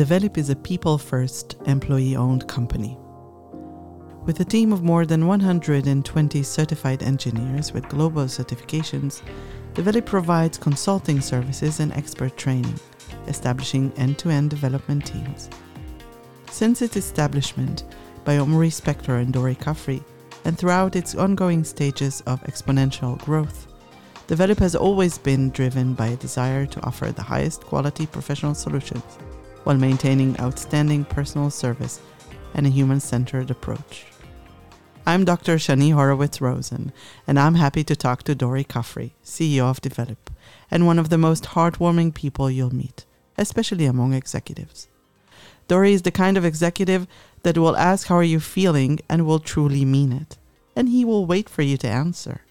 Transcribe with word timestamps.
Develeap 0.00 0.38
is 0.38 0.48
a 0.48 0.56
people 0.56 0.96
first, 0.96 1.56
employee 1.66 2.16
owned 2.16 2.48
company. 2.48 2.96
With 4.24 4.40
a 4.40 4.46
team 4.46 4.72
of 4.72 4.82
more 4.82 5.04
than 5.04 5.26
120 5.26 6.42
certified 6.42 7.02
engineers 7.02 7.74
with 7.74 7.86
global 7.90 8.24
certifications, 8.24 9.20
Develeap 9.74 10.06
provides 10.06 10.56
consulting 10.56 11.20
services 11.20 11.80
and 11.80 11.92
expert 11.92 12.34
training, 12.38 12.80
establishing 13.26 13.92
end 13.98 14.18
to 14.20 14.30
end 14.30 14.48
development 14.48 15.04
teams. 15.04 15.50
Since 16.50 16.80
its 16.80 16.96
establishment 16.96 17.84
by 18.24 18.38
Omri 18.38 18.70
Spector 18.70 19.20
and 19.20 19.34
Dori 19.34 19.54
Kafri, 19.54 20.02
and 20.46 20.56
throughout 20.56 20.96
its 20.96 21.14
ongoing 21.14 21.62
stages 21.62 22.22
of 22.22 22.42
exponential 22.44 23.22
growth, 23.22 23.66
Develeap 24.28 24.60
has 24.60 24.74
always 24.74 25.18
been 25.18 25.50
driven 25.50 25.92
by 25.92 26.06
a 26.06 26.16
desire 26.16 26.64
to 26.64 26.82
offer 26.84 27.12
the 27.12 27.20
highest 27.20 27.64
quality 27.64 28.06
professional 28.06 28.54
solutions 28.54 29.18
while 29.64 29.76
maintaining 29.76 30.38
outstanding 30.40 31.04
personal 31.04 31.50
service 31.50 32.00
and 32.54 32.66
a 32.66 32.70
human 32.70 33.00
centered 33.00 33.50
approach. 33.50 34.06
I'm 35.06 35.24
Dr. 35.24 35.56
Shani 35.56 35.92
Horowitz 35.92 36.40
Rosen, 36.40 36.92
and 37.26 37.38
I'm 37.38 37.54
happy 37.54 37.82
to 37.84 37.96
talk 37.96 38.22
to 38.24 38.34
Dori 38.34 38.64
Kafri, 38.64 39.12
CEO 39.24 39.70
of 39.70 39.80
Develeap, 39.80 40.28
and 40.70 40.86
one 40.86 40.98
of 40.98 41.08
the 41.08 41.18
most 41.18 41.44
heartwarming 41.44 42.14
people 42.14 42.50
you'll 42.50 42.74
meet, 42.74 43.04
especially 43.36 43.86
among 43.86 44.12
executives. 44.12 44.88
Dori 45.68 45.92
is 45.92 46.02
the 46.02 46.10
kind 46.10 46.36
of 46.36 46.44
executive 46.44 47.06
that 47.42 47.56
will 47.56 47.76
ask 47.76 48.08
how 48.08 48.16
are 48.16 48.22
you 48.22 48.40
feeling 48.40 49.00
and 49.08 49.26
will 49.26 49.40
truly 49.40 49.84
mean 49.84 50.12
it, 50.12 50.36
and 50.76 50.88
he 50.88 51.04
will 51.04 51.26
wait 51.26 51.48
for 51.48 51.62
you 51.62 51.76
to 51.78 51.88
answer. 51.88 52.42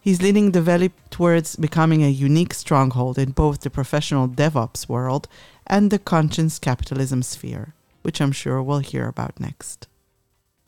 He's 0.00 0.20
leading 0.22 0.50
Develeap 0.50 0.92
towards 1.10 1.56
becoming 1.56 2.02
a 2.02 2.08
unique 2.08 2.54
stronghold 2.54 3.18
in 3.18 3.30
both 3.30 3.60
the 3.60 3.70
professional 3.70 4.28
DevOps 4.28 4.88
world 4.88 5.28
and 5.66 5.90
the 5.90 5.98
conscious 5.98 6.58
capitalism 6.58 7.22
sphere, 7.22 7.74
which 8.02 8.20
I'm 8.20 8.32
sure 8.32 8.62
we'll 8.62 8.78
hear 8.80 9.06
about 9.06 9.40
next. 9.40 9.86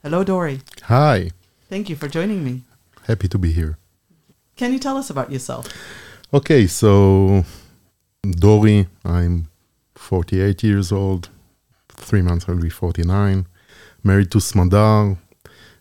Hello, 0.03 0.23
Dori. 0.23 0.61
Hi. 0.83 1.31
Thank 1.69 1.89
you 1.89 1.95
for 1.95 2.07
joining 2.07 2.43
me. 2.43 2.61
Happy 3.07 3.27
to 3.27 3.37
be 3.37 3.51
here. 3.51 3.77
Can 4.55 4.71
you 4.71 4.79
tell 4.79 4.97
us 4.97 5.09
about 5.09 5.31
yourself? 5.31 5.67
Okay, 6.33 6.67
so 6.67 7.43
Dori, 8.23 8.87
I'm 9.03 9.47
48 9.95 10.63
years 10.63 10.91
old. 10.91 11.29
Three 11.89 12.21
months 12.21 12.45
I'll 12.47 12.55
be 12.55 12.69
49. 12.69 13.47
Married 14.03 14.31
to 14.31 14.37
Smadar, 14.39 15.17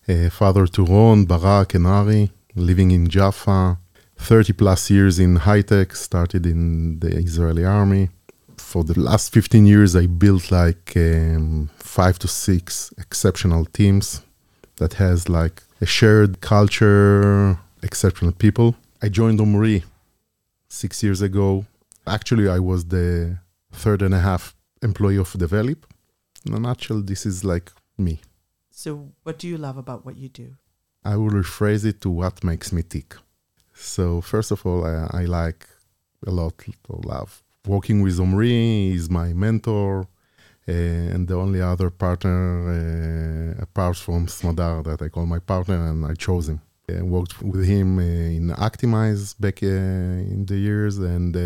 uh, 0.09 0.31
father 0.31 0.67
to 0.67 0.85
Ron, 0.85 1.25
Barak, 1.25 1.75
and 1.75 1.87
Ari, 1.87 2.31
living 2.55 2.91
in 2.91 3.09
Jaffa. 3.09 3.79
30 4.17 4.53
plus 4.55 4.91
years 4.91 5.19
in 5.19 5.37
high 5.37 5.61
tech, 5.61 5.95
started 5.95 6.47
in 6.47 7.01
the 7.01 7.09
Israeli 7.09 7.65
army. 7.65 8.11
For 8.75 8.83
the 8.83 8.99
last 8.99 9.33
15 9.33 9.67
years, 9.67 9.95
I 9.95 10.07
built 10.07 10.51
like 10.51 10.95
um, 10.97 11.71
five 11.77 12.19
to 12.19 12.27
six 12.27 12.93
exceptional 12.99 13.67
teams 13.67 14.23
that 14.79 14.95
has 14.95 15.29
like 15.29 15.63
a 15.81 15.87
shared 15.87 16.41
culture, 16.41 17.57
exceptional 17.85 18.33
people. 18.33 18.75
I 19.01 19.11
joined 19.11 19.41
Omri 19.41 19.85
six 20.67 21.05
years 21.05 21.23
ago. 21.23 21.67
Actually, 22.05 22.49
I 22.49 22.59
was 22.59 22.87
the 22.87 23.39
third 23.71 24.03
and 24.03 24.13
a 24.13 24.19
half 24.19 24.57
employee 24.83 25.19
of 25.19 25.33
Develeap. 25.35 25.85
In 26.45 26.53
a 26.53 26.59
nutshell, 26.59 27.01
this 27.01 27.25
is 27.25 27.45
like 27.45 27.71
me. 27.97 28.23
So, 28.73 29.13
what 29.23 29.39
do 29.39 29.47
you 29.47 29.57
love 29.57 29.77
about 29.77 30.05
what 30.05 30.17
you 30.17 30.29
do? 30.29 30.57
I 31.05 31.15
will 31.15 31.31
rephrase 31.31 31.85
it 31.85 32.01
to 32.01 32.11
what 32.11 32.43
makes 32.43 32.73
me 32.73 32.83
tick. 32.83 33.15
So, 33.73 34.21
first 34.21 34.51
of 34.51 34.67
all, 34.67 34.85
I, 34.85 35.21
I 35.21 35.25
like 35.27 35.69
a 36.27 36.33
lot 36.33 36.59
to 36.59 36.73
love. 36.89 37.44
Working 37.67 38.03
with 38.03 38.21
Omri 38.21 38.91
is 38.91 39.09
my 39.11 39.33
mentor. 39.33 40.07
Uh, 40.67 40.73
and 40.73 41.29
the 41.29 41.35
only 41.35 41.61
other 41.61 41.91
partner 41.91 42.39
uh, 43.59 43.63
apart 43.63 43.97
from 43.97 44.27
Smadar 44.27 44.83
that 44.85 45.03
I 45.03 45.09
call 45.09 45.27
my 45.27 45.39
partner, 45.39 45.89
and 45.89 46.07
I 46.07 46.15
chose 46.15 46.49
him. 46.49 46.63
I 46.89 47.03
worked 47.03 47.43
with 47.43 47.67
him 47.67 47.99
in 47.99 48.49
Actimize 48.49 49.35
back 49.39 49.63
in 49.63 50.47
the 50.47 50.57
years, 50.57 50.99
and 50.99 51.37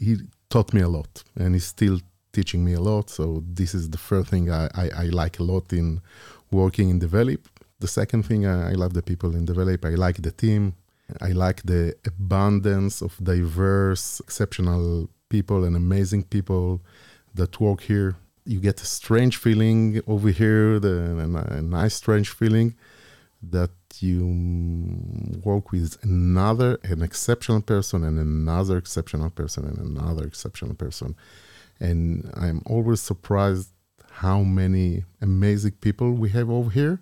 he 0.00 0.16
taught 0.48 0.72
me 0.72 0.80
a 0.80 0.88
lot, 0.88 1.24
and 1.36 1.54
he's 1.54 1.66
still 1.66 2.00
teaching 2.32 2.64
me 2.64 2.72
a 2.74 2.80
lot. 2.80 3.10
So 3.10 3.42
this 3.46 3.74
is 3.74 3.90
the 3.90 3.98
first 3.98 4.30
thing 4.30 4.50
I, 4.50 4.68
I, 4.74 4.90
I 4.96 5.04
like 5.06 5.38
a 5.38 5.42
lot 5.42 5.72
in 5.72 6.00
working 6.50 6.88
in 6.88 7.00
Develeap. 7.00 7.44
The 7.80 7.88
second 7.88 8.22
thing 8.24 8.46
I, 8.46 8.70
I 8.70 8.72
love 8.72 8.94
the 8.94 9.02
people 9.02 9.34
in 9.34 9.46
Develeap. 9.46 9.84
I 9.84 9.94
like 9.94 10.22
the 10.22 10.30
team. 10.30 10.74
I 11.20 11.32
like 11.32 11.62
the 11.64 11.94
abundance 12.06 13.02
of 13.02 13.16
diverse, 13.22 14.20
exceptional 14.20 15.08
people 15.28 15.64
and 15.64 15.76
amazing 15.76 16.24
people 16.24 16.80
that 17.34 17.60
work 17.60 17.82
here 17.82 18.16
you 18.48 18.60
get 18.60 18.80
a 18.80 18.86
strange 18.86 19.36
feeling 19.36 20.00
over 20.06 20.30
here, 20.30 20.80
the, 20.80 21.18
a 21.50 21.60
nice 21.60 21.94
strange 21.94 22.30
feeling 22.30 22.74
that 23.42 23.70
you 24.00 24.24
work 25.44 25.70
with 25.70 25.98
another, 26.02 26.78
an 26.82 27.02
exceptional 27.02 27.60
person, 27.60 28.02
and 28.02 28.18
another 28.18 28.78
exceptional 28.78 29.28
person, 29.28 29.64
and 29.66 29.76
another 29.76 30.26
exceptional 30.26 30.74
person. 30.74 31.14
And 31.78 32.30
I'm 32.34 32.62
always 32.64 33.02
surprised 33.02 33.68
how 34.10 34.42
many 34.42 35.04
amazing 35.20 35.72
people 35.72 36.12
we 36.12 36.30
have 36.30 36.48
over 36.48 36.70
here. 36.70 37.00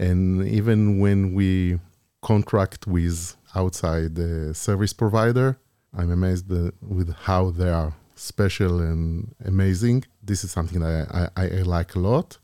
And 0.00 0.46
even 0.48 0.98
when 0.98 1.32
we 1.32 1.78
contract 2.22 2.88
with 2.88 3.36
outside 3.54 4.16
the 4.16 4.52
service 4.52 4.92
provider, 4.92 5.58
I'm 5.96 6.10
amazed 6.10 6.48
with 6.48 7.14
how 7.14 7.50
they 7.50 7.70
are 7.70 7.94
special 8.14 8.80
and 8.80 9.34
amazing. 9.44 10.04
This 10.22 10.44
is 10.44 10.50
something 10.50 10.80
that 10.80 11.08
I, 11.10 11.42
I, 11.42 11.44
I 11.58 11.62
like 11.62 11.94
a 11.94 11.98
lot. 11.98 12.38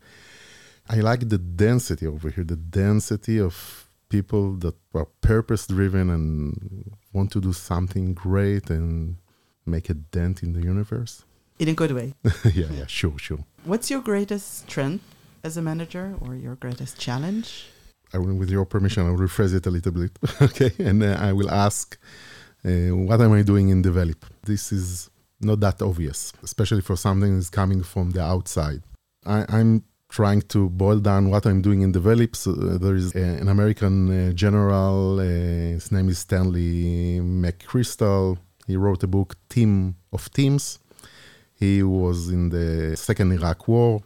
I 0.89 0.97
like 1.01 1.29
the 1.29 1.37
density 1.37 2.07
over 2.07 2.29
here, 2.29 2.43
the 2.43 2.55
density 2.55 3.39
of 3.39 3.87
people 4.09 4.53
that 4.57 4.75
are 4.93 5.05
purpose 5.21 5.67
driven 5.67 6.09
and 6.09 6.91
want 7.13 7.31
to 7.31 7.41
do 7.41 7.53
something 7.53 8.13
great 8.13 8.69
and 8.69 9.17
make 9.65 9.89
a 9.89 9.93
dent 9.93 10.41
in 10.43 10.53
the 10.53 10.61
universe. 10.61 11.23
In 11.59 11.67
a 11.67 11.73
good 11.73 11.91
way. 11.91 12.15
yeah, 12.53 12.67
yeah, 12.71 12.87
sure, 12.87 13.17
sure. 13.17 13.39
What's 13.65 13.91
your 13.91 14.01
greatest 14.01 14.59
strength 14.59 15.03
as 15.43 15.57
a 15.57 15.61
manager 15.61 16.15
or 16.21 16.35
your 16.35 16.55
greatest 16.55 16.99
challenge? 16.99 17.67
I 18.13 18.17
will, 18.17 18.33
with 18.33 18.49
your 18.49 18.65
permission, 18.65 19.05
I 19.05 19.11
will 19.11 19.17
rephrase 19.17 19.53
it 19.53 19.67
a 19.67 19.69
little 19.69 19.91
bit. 19.91 20.17
okay. 20.41 20.71
And 20.79 21.03
uh, 21.03 21.17
I 21.19 21.33
will 21.33 21.51
ask, 21.51 21.97
what 22.63 23.21
am 23.21 23.33
I 23.33 23.41
doing 23.41 23.69
in 23.69 23.81
Develeap? 23.81 24.21
This 24.43 24.71
is 24.71 25.09
not 25.41 25.59
that 25.61 25.81
obvious, 25.81 26.33
especially 26.43 26.81
for 26.81 26.95
something 26.95 27.35
that's 27.35 27.49
coming 27.49 27.83
from 27.83 28.11
the 28.11 28.21
outside. 28.21 28.81
I, 29.25 29.45
am 29.59 29.83
trying 30.09 30.41
to 30.41 30.69
boil 30.69 30.99
down 30.99 31.29
what 31.29 31.45
I'm 31.45 31.61
doing 31.61 31.81
in 31.81 31.93
Develeap. 31.93 32.35
So, 32.35 32.51
uh, 32.51 32.77
there 32.77 32.95
is 32.95 33.15
a, 33.15 33.19
an 33.19 33.47
American 33.47 34.29
uh, 34.29 34.33
general, 34.33 35.19
uh, 35.19 35.23
his 35.23 35.91
name 35.91 36.09
is 36.09 36.19
Stanley 36.19 37.19
McChrystal. 37.21 38.37
He 38.67 38.75
wrote 38.75 39.03
a 39.03 39.07
book, 39.07 39.35
Team 39.49 39.95
of 40.11 40.31
Teams. 40.31 40.79
He 41.55 41.83
was 41.83 42.29
in 42.29 42.49
the 42.49 42.95
Second 42.95 43.31
Iraq 43.33 43.67
War, 43.67 44.01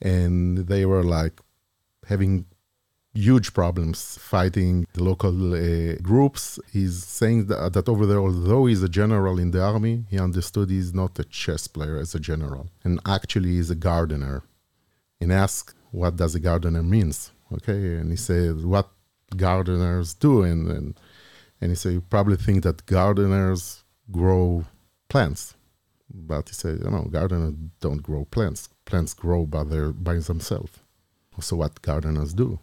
and 0.00 0.58
they 0.58 0.84
were 0.84 1.02
like 1.02 1.40
having 2.06 2.44
huge 3.16 3.54
problems 3.54 4.18
fighting 4.20 4.86
the 4.92 5.02
local 5.02 5.54
uh, 5.54 5.96
groups. 6.02 6.58
He's 6.72 7.04
saying 7.04 7.46
that, 7.46 7.72
that, 7.72 7.88
over 7.88 8.06
there, 8.06 8.18
although 8.18 8.66
he's 8.66 8.82
a 8.82 8.88
general 8.88 9.38
in 9.38 9.50
the 9.50 9.62
army, 9.62 10.04
he 10.10 10.18
understood 10.18 10.70
he's 10.70 10.94
not 10.94 11.18
a 11.18 11.24
chess 11.24 11.66
player 11.66 11.96
as 11.98 12.14
a 12.14 12.20
general, 12.20 12.68
and 12.84 13.00
actually 13.06 13.50
he's 13.50 13.70
a 13.70 13.74
gardener. 13.74 14.42
And 15.20 15.32
ask 15.32 15.74
what 15.92 16.16
does 16.16 16.34
a 16.34 16.40
gardener 16.40 16.82
means? 16.82 17.32
Okay, 17.52 17.96
and 17.96 18.10
he 18.10 18.16
said, 18.16 18.64
what 18.64 18.88
gardeners 19.34 20.14
do, 20.14 20.42
and 20.42 20.68
and, 20.68 21.00
and 21.60 21.70
he 21.70 21.76
said, 21.76 21.92
you 21.92 22.00
probably 22.02 22.36
think 22.36 22.62
that 22.64 22.84
gardeners 22.86 23.82
grow 24.10 24.64
plants, 25.08 25.54
but 26.12 26.48
he 26.48 26.54
said, 26.54 26.80
you 26.84 26.90
know, 26.90 27.04
gardeners 27.10 27.54
don't 27.80 28.02
grow 28.02 28.26
plants. 28.26 28.68
Plants 28.84 29.14
grow 29.14 29.46
by 29.46 29.64
their 29.64 29.90
by 29.92 30.18
themselves. 30.18 30.72
So 31.40 31.56
what 31.56 31.82
gardeners 31.82 32.34
do? 32.34 32.58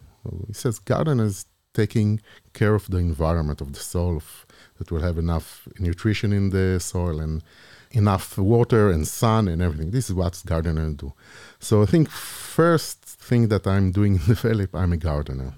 He 0.46 0.52
says 0.52 0.78
garden 0.78 1.20
is 1.20 1.46
taking 1.74 2.20
care 2.52 2.74
of 2.74 2.90
the 2.90 2.98
environment 2.98 3.60
of 3.60 3.72
the 3.72 3.80
soil, 3.80 4.16
of, 4.16 4.46
that 4.78 4.90
will 4.90 5.02
have 5.02 5.18
enough 5.18 5.68
nutrition 5.78 6.32
in 6.32 6.50
the 6.50 6.78
soil 6.80 7.20
and 7.20 7.42
enough 7.90 8.38
water 8.38 8.90
and 8.90 9.06
sun 9.06 9.48
and 9.48 9.60
everything. 9.60 9.90
This 9.90 10.08
is 10.08 10.14
what 10.14 10.40
gardeners 10.46 10.94
do. 10.94 11.12
So 11.58 11.82
I 11.82 11.86
think 11.86 12.08
first 12.08 13.04
thing 13.04 13.48
that 13.48 13.66
I'm 13.66 13.90
doing 13.90 14.14
in 14.14 14.20
Develeap, 14.20 14.74
I'm 14.74 14.92
a 14.92 14.96
gardener. 14.96 15.54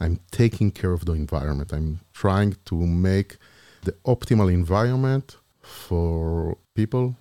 I'm 0.00 0.20
taking 0.30 0.70
care 0.70 0.92
of 0.92 1.04
the 1.04 1.12
environment. 1.12 1.72
I'm 1.72 2.00
trying 2.12 2.56
to 2.66 2.74
make 2.74 3.38
the 3.82 3.92
optimal 4.04 4.52
environment 4.52 5.36
for 5.62 6.58
people 6.74 7.16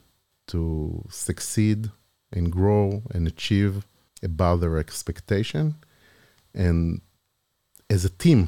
to 0.47 1.05
succeed 1.09 1.91
and 2.31 2.51
grow 2.51 3.03
and 3.11 3.27
achieve 3.27 3.85
above 4.21 4.59
their 4.59 4.77
expectation 4.77 5.75
and 6.55 7.01
as 7.89 8.05
a 8.05 8.09
team, 8.09 8.47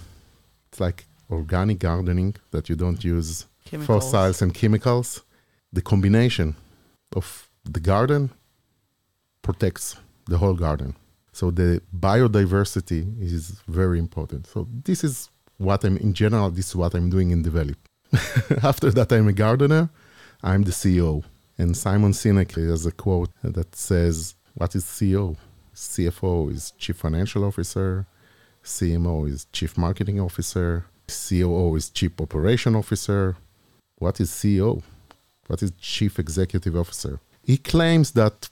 it's 0.70 0.80
like 0.80 1.06
organic 1.30 1.80
gardening 1.80 2.36
that 2.52 2.70
you 2.70 2.76
don't 2.76 3.04
use 3.04 3.46
chemicals. 3.66 4.04
fossils 4.04 4.42
and 4.42 4.54
chemicals. 4.54 5.24
The 5.74 5.82
combination 5.82 6.56
of 7.16 7.50
the 7.66 7.80
garden 7.80 8.32
protects 9.42 9.98
the 10.26 10.38
whole 10.38 10.54
garden. 10.54 10.96
So 11.34 11.52
the 11.52 11.82
biodiversity 11.96 13.22
is 13.22 13.62
very 13.68 14.00
important. 14.00 14.48
So 14.48 14.68
this 14.84 15.04
is 15.04 15.30
what 15.58 15.84
I'm 15.84 15.98
in 15.98 16.14
general. 16.14 16.50
This 16.50 16.70
is 16.70 16.76
what 16.76 16.96
I'm 16.96 17.10
doing 17.10 17.32
in 17.32 17.44
Develeap. 17.44 17.76
After 18.64 18.90
that, 18.92 19.12
I'm 19.12 19.28
a 19.28 19.34
gardener. 19.34 19.90
I'm 20.42 20.64
the 20.64 20.72
CEO. 20.72 21.24
And 21.58 21.76
Simon 21.76 22.14
Sinek 22.14 22.52
has 22.56 22.86
a 22.86 22.92
quote 22.92 23.32
that 23.44 23.76
says, 23.76 24.36
"What 24.54 24.76
is 24.76 24.86
CEO? 24.86 25.36
CFO 25.78 26.52
is 26.52 26.74
Chief 26.80 26.98
Financial 26.98 27.44
Officer. 27.44 28.08
CMO 28.64 29.30
is 29.30 29.46
Chief 29.54 29.78
Marketing 29.78 30.20
Officer. 30.20 30.86
COO 31.08 31.76
is 31.76 31.92
Chief 31.92 32.20
Operation 32.20 32.76
Officer. 32.76 33.38
What 34.00 34.20
is 34.20 34.32
CEO? 34.32 34.82
What 35.46 35.62
is 35.62 35.72
Chief 35.80 36.18
Executive 36.18 36.76
Officer? 36.76 37.20
He 37.44 37.58
claims 37.58 38.12
that 38.14 38.50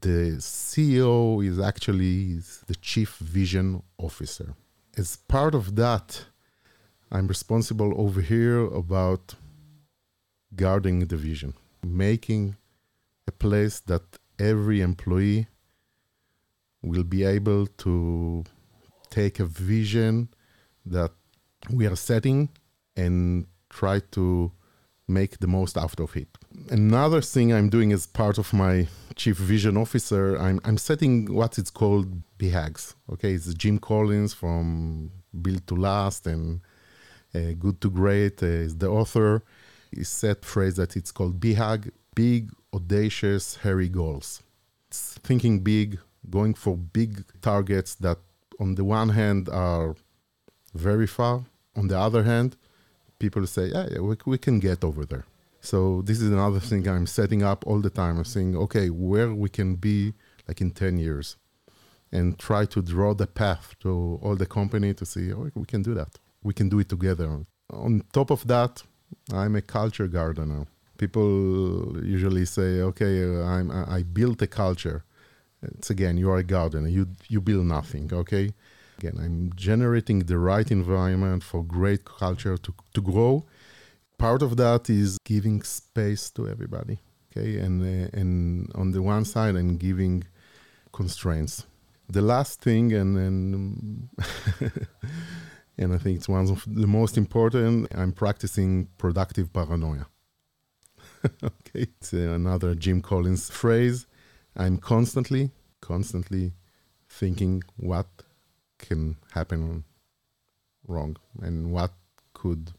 the 0.00 0.38
CEO 0.38 1.46
is 1.46 1.60
actually 1.60 2.38
the 2.66 2.74
Chief 2.80 3.16
Vision 3.16 3.82
Officer. 3.98 4.54
As 4.96 5.18
part 5.28 5.54
of 5.54 5.76
that, 5.76 6.24
I'm 7.12 7.26
responsible 7.26 7.92
over 8.00 8.22
here 8.22 8.60
about 8.64 9.34
guarding 10.54 11.00
the 11.00 11.18
vision, 11.18 11.52
making 11.84 12.56
a 13.28 13.32
place 13.32 13.78
that 13.80 14.04
every 14.38 14.80
employee 14.80 15.48
will 16.86 17.04
be 17.04 17.24
able 17.24 17.66
to 17.66 18.44
take 19.10 19.40
a 19.40 19.44
vision 19.44 20.28
that 20.84 21.10
we 21.70 21.86
are 21.86 21.96
setting 21.96 22.48
and 22.96 23.46
try 23.68 24.00
to 24.12 24.52
make 25.08 25.38
the 25.38 25.46
most 25.46 25.76
out 25.76 26.00
of 26.00 26.16
it. 26.16 26.28
Another 26.70 27.20
thing 27.20 27.52
I'm 27.52 27.68
doing 27.68 27.92
as 27.92 28.06
part 28.06 28.38
of 28.38 28.52
my 28.52 28.88
chief 29.14 29.36
vision 29.36 29.76
officer, 29.76 30.36
I'm, 30.36 30.60
I'm 30.64 30.78
setting 30.78 31.32
what 31.32 31.58
is 31.58 31.70
called 31.70 32.22
BHAGs. 32.38 32.94
Okay, 33.12 33.32
it's 33.34 33.52
Jim 33.54 33.78
Collins 33.78 34.34
from 34.34 35.10
Built 35.42 35.66
to 35.68 35.74
Last 35.74 36.26
and 36.26 36.60
uh, 37.34 37.52
Good 37.58 37.80
to 37.82 37.90
Great 37.90 38.42
uh, 38.42 38.46
is 38.46 38.76
the 38.76 38.88
author. 38.88 39.42
He 39.92 40.04
set 40.04 40.44
phrase 40.44 40.76
that 40.76 40.96
it's 40.96 41.12
called 41.12 41.40
BHAG, 41.40 41.90
big, 42.14 42.50
audacious, 42.74 43.56
hairy 43.56 43.88
goals. 43.88 44.42
It's 44.88 45.14
thinking 45.22 45.60
big, 45.60 45.98
going 46.30 46.54
for 46.54 46.76
big 46.76 47.24
targets 47.40 47.94
that 47.96 48.18
on 48.58 48.74
the 48.74 48.84
one 48.84 49.10
hand 49.10 49.48
are 49.48 49.94
very 50.74 51.06
far, 51.06 51.44
on 51.74 51.88
the 51.88 51.98
other 51.98 52.22
hand, 52.22 52.56
people 53.18 53.46
say, 53.46 53.66
yeah, 53.66 53.86
yeah 53.90 54.00
we, 54.00 54.16
we 54.26 54.38
can 54.38 54.58
get 54.58 54.84
over 54.84 55.04
there. 55.04 55.24
So 55.60 56.02
this 56.02 56.20
is 56.20 56.30
another 56.30 56.60
thing 56.60 56.86
I'm 56.88 57.06
setting 57.06 57.42
up 57.42 57.66
all 57.66 57.80
the 57.80 57.90
time. 57.90 58.18
I'm 58.18 58.24
saying, 58.24 58.56
okay, 58.56 58.88
where 58.88 59.34
we 59.34 59.48
can 59.48 59.74
be 59.74 60.14
like 60.46 60.60
in 60.60 60.70
10 60.70 60.98
years 60.98 61.36
and 62.12 62.38
try 62.38 62.64
to 62.66 62.80
draw 62.80 63.14
the 63.14 63.26
path 63.26 63.74
to 63.80 64.20
all 64.22 64.36
the 64.36 64.46
company 64.46 64.94
to 64.94 65.04
see, 65.04 65.32
oh, 65.32 65.50
we 65.54 65.66
can 65.66 65.82
do 65.82 65.92
that. 65.94 66.18
We 66.42 66.54
can 66.54 66.68
do 66.68 66.78
it 66.78 66.88
together. 66.88 67.44
On 67.70 68.02
top 68.12 68.30
of 68.30 68.46
that, 68.46 68.82
I'm 69.32 69.56
a 69.56 69.62
culture 69.62 70.06
gardener. 70.06 70.66
People 70.98 71.96
usually 72.02 72.46
say, 72.46 72.80
okay, 72.80 73.24
I'm, 73.42 73.70
I 73.70 74.02
built 74.04 74.40
a 74.42 74.46
culture. 74.46 75.04
It's 75.78 75.90
again, 75.90 76.16
you 76.16 76.30
are 76.30 76.38
a 76.38 76.42
gardener. 76.44 76.88
You, 76.88 77.08
you 77.28 77.40
build 77.40 77.66
nothing, 77.66 78.10
okay? 78.12 78.52
Again, 78.98 79.18
I'm 79.18 79.52
generating 79.54 80.20
the 80.20 80.38
right 80.38 80.70
environment 80.70 81.42
for 81.42 81.62
great 81.62 82.04
culture 82.04 82.56
to, 82.56 82.74
to 82.94 83.00
grow. 83.00 83.44
Part 84.18 84.42
of 84.42 84.56
that 84.56 84.88
is 84.88 85.18
giving 85.24 85.62
space 85.62 86.30
to 86.30 86.48
everybody. 86.48 86.98
Okay, 87.36 87.58
and 87.58 87.82
uh, 87.82 88.18
and 88.18 88.70
on 88.74 88.92
the 88.92 89.02
one 89.02 89.26
side, 89.26 89.56
I'm 89.56 89.76
giving 89.76 90.24
constraints. 90.92 91.66
The 92.08 92.22
last 92.22 92.62
thing, 92.62 92.94
and 92.94 93.18
and 93.18 94.08
and 95.78 95.92
I 95.92 95.98
think 95.98 96.16
it's 96.16 96.28
one 96.28 96.48
of 96.48 96.64
the 96.66 96.86
most 96.86 97.18
important. 97.18 97.94
I'm 97.94 98.12
practicing 98.12 98.88
productive 98.96 99.52
paranoia. 99.52 100.06
okay, 101.42 101.88
it's 102.00 102.14
another 102.14 102.74
Jim 102.74 103.02
Collins 103.02 103.50
phrase. 103.50 104.06
I'm 104.56 104.78
constantly, 104.78 105.50
constantly 105.82 106.52
thinking 107.08 107.62
what 107.76 108.06
can 108.78 109.16
happen 109.32 109.84
wrong 110.88 111.16
and 111.42 111.72
what 111.72 111.92
could 112.32 112.72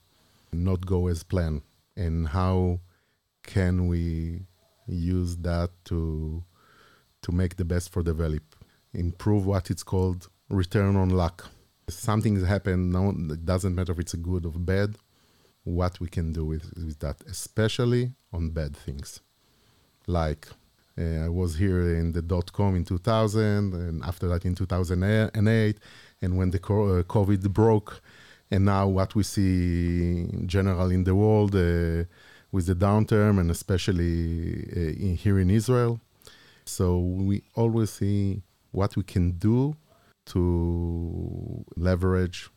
not 0.52 0.86
go 0.86 1.08
as 1.08 1.24
planned 1.24 1.62
and 1.96 2.30
how 2.30 2.80
can 3.44 3.88
we 3.88 4.42
use 4.88 5.38
that 5.38 5.70
to 5.86 6.44
to 7.22 7.32
make 7.32 7.58
the 7.58 7.66
best 7.66 7.92
for 7.92 8.04
Develeap 8.04 8.42
improve 8.94 9.46
what 9.46 9.70
it's 9.70 9.84
called 9.84 10.30
return 10.50 10.96
on 10.96 11.10
luck. 11.10 11.50
Something 11.90 12.36
has 12.36 12.46
happened 12.46 12.92
no 12.92 13.10
it 13.10 13.46
doesn't 13.46 13.76
matter 13.76 13.92
if 13.92 14.00
it's 14.00 14.14
a 14.14 14.18
good 14.18 14.46
or 14.46 14.52
bad 14.52 14.96
what 15.64 16.00
we 16.00 16.08
can 16.08 16.32
do 16.32 16.46
with, 16.46 16.74
with 16.78 17.00
that 17.00 17.22
especially 17.30 18.14
on 18.34 18.50
bad 18.50 18.76
things. 18.76 19.22
Like 20.08 20.48
I 20.98 21.30
was 21.30 21.56
here 21.56 21.96
in 21.96 22.14
the 22.14 22.22
dot 22.22 22.52
com 22.52 22.76
in 22.76 22.84
2000, 22.84 23.74
and 23.74 24.04
after 24.04 24.28
that 24.30 24.46
in 24.46 24.56
2008, 24.56 25.78
and 26.22 26.38
when 26.38 26.50
the 26.50 26.58
uh, 26.58 27.04
COVID 27.04 27.54
broke, 27.54 28.02
and 28.50 28.66
now 28.66 28.88
what 28.88 29.14
we 29.14 29.24
see 29.24 30.22
in 30.34 30.48
general 30.48 30.90
in 30.90 31.04
the 31.04 31.14
world 31.14 31.54
uh, 31.56 32.06
with 32.52 32.66
the 32.66 32.76
downturn, 32.76 33.40
and 33.40 33.52
especially 33.52 34.64
in, 35.00 35.16
here 35.16 35.40
in 35.40 35.50
Israel. 35.50 36.00
So 36.66 36.98
we 36.98 37.44
always 37.56 37.92
see 37.92 38.42
what 38.72 38.96
we 38.96 39.04
can 39.04 39.32
do 39.34 39.76
to 40.28 41.64
leverage 41.76 42.50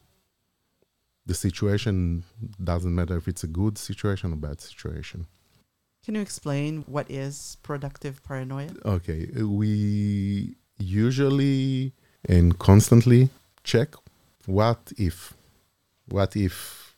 the 1.26 1.34
situation. 1.34 2.24
Doesn't 2.62 2.94
matter 2.94 3.16
if 3.16 3.28
it's 3.28 3.44
a 3.44 3.46
good 3.46 3.78
situation 3.78 4.32
or 4.32 4.36
bad 4.36 4.60
situation. 4.60 5.26
Can 6.04 6.14
you 6.14 6.22
explain 6.22 6.82
what 6.86 7.10
is 7.10 7.58
productive 7.62 8.22
paranoia? 8.24 8.70
Okay, 8.84 9.26
we 9.42 10.56
usually 10.78 11.92
and 12.26 12.58
constantly 12.58 13.28
check 13.64 13.94
what 14.46 14.92
if, 14.96 15.34
what 16.08 16.36
if 16.36 16.94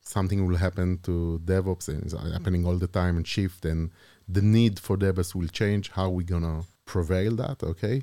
something 0.00 0.46
will 0.46 0.56
happen 0.56 0.98
to 1.04 1.40
DevOps 1.44 1.88
and 1.88 2.02
it's 2.02 2.14
happening 2.32 2.66
all 2.66 2.76
the 2.76 2.88
time 2.88 3.16
and 3.16 3.26
shift 3.26 3.64
and 3.64 3.90
the 4.28 4.42
need 4.42 4.78
for 4.78 4.96
DevOps 4.96 5.34
will 5.34 5.48
change. 5.48 5.90
How 5.90 6.08
we 6.10 6.24
gonna 6.24 6.62
prevail 6.84 7.36
that? 7.36 7.62
Okay, 7.62 8.02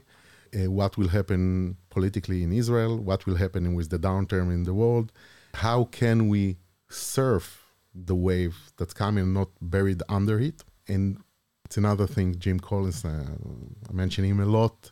uh, 0.56 0.72
what 0.72 0.98
will 0.98 1.10
happen 1.10 1.78
politically 1.90 2.44
in 2.44 2.52
Israel? 2.52 2.98
What 2.98 3.26
will 3.26 3.36
happen 3.36 3.74
with 3.74 3.90
the 3.90 4.00
downturn 4.00 4.54
in 4.54 4.64
the 4.64 4.74
world? 4.74 5.12
How 5.54 5.84
can 5.86 6.30
we 6.30 6.58
surf 6.90 7.59
the 7.94 8.16
wave 8.16 8.58
that's 8.78 8.94
coming, 8.94 9.34
not 9.34 9.50
buried 9.62 10.02
under 10.10 10.40
it. 10.40 10.64
And 10.88 11.18
it's 11.66 11.78
another 11.78 12.08
thing, 12.08 12.38
Jim 12.40 12.60
Collins, 12.60 13.06
uh, 13.06 13.26
I 13.90 13.94
mention 13.94 14.26
him 14.26 14.40
a 14.40 14.46
lot, 14.46 14.92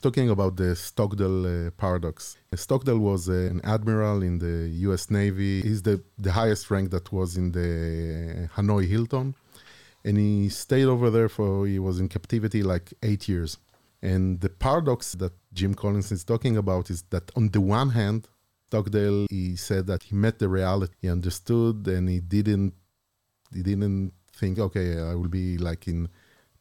talking 0.00 0.30
about 0.30 0.56
the 0.56 0.76
Stockdale 0.76 1.66
uh, 1.66 1.70
paradox. 1.72 2.36
Stockdale 2.54 2.98
was 2.98 3.28
uh, 3.28 3.32
an 3.32 3.60
admiral 3.64 4.22
in 4.22 4.38
the 4.38 4.68
US 4.86 5.10
Navy. 5.10 5.60
He's 5.62 5.82
the, 5.82 6.02
the 6.16 6.32
highest 6.32 6.70
rank 6.70 6.90
that 6.90 7.12
was 7.12 7.36
in 7.36 7.52
the 7.52 8.48
Hanoi 8.54 8.86
Hilton. 8.86 9.34
And 10.04 10.16
he 10.16 10.48
stayed 10.48 10.86
over 10.86 11.10
there 11.10 11.28
for, 11.28 11.66
he 11.66 11.78
was 11.78 11.98
in 11.98 12.08
captivity 12.08 12.62
like 12.62 12.94
eight 13.02 13.28
years. 13.28 13.58
And 14.00 14.40
the 14.40 14.48
paradox 14.48 15.12
that 15.14 15.32
Jim 15.52 15.74
Collins 15.74 16.12
is 16.12 16.22
talking 16.22 16.56
about 16.56 16.90
is 16.90 17.02
that 17.10 17.32
on 17.34 17.48
the 17.48 17.60
one 17.60 17.90
hand, 17.90 18.28
Stockdale, 18.68 19.26
he 19.30 19.56
said 19.56 19.86
that 19.86 20.02
he 20.04 20.14
met 20.14 20.38
the 20.38 20.48
reality, 20.48 20.92
he 21.00 21.08
understood, 21.08 21.86
and 21.88 22.08
he 22.08 22.20
didn't 22.20 22.74
he 23.54 23.62
didn't 23.62 24.12
think, 24.34 24.58
okay, 24.58 25.00
I 25.00 25.14
will 25.14 25.28
be 25.28 25.56
like 25.56 25.88
in 25.88 26.08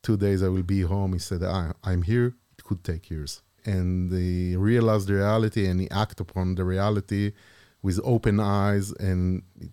two 0.01 0.15
days 0.15 0.41
I 0.41 0.47
will 0.47 0.63
be 0.63 0.81
home. 0.81 1.11
He 1.13 1.19
said, 1.19 1.43
I, 1.43 1.73
I'm 1.83 2.03
here. 2.03 2.27
It 2.57 2.63
could 2.63 2.81
take 2.83 3.09
years, 3.09 3.41
and 3.65 4.11
he 4.11 4.55
realized 4.55 5.07
the 5.09 5.15
reality, 5.15 5.67
and 5.67 5.81
he 5.81 5.91
acted 5.91 6.21
upon 6.21 6.55
the 6.55 6.63
reality 6.63 7.33
with 7.81 7.99
open 8.03 8.39
eyes, 8.39 8.91
and 8.93 9.43
it 9.59 9.71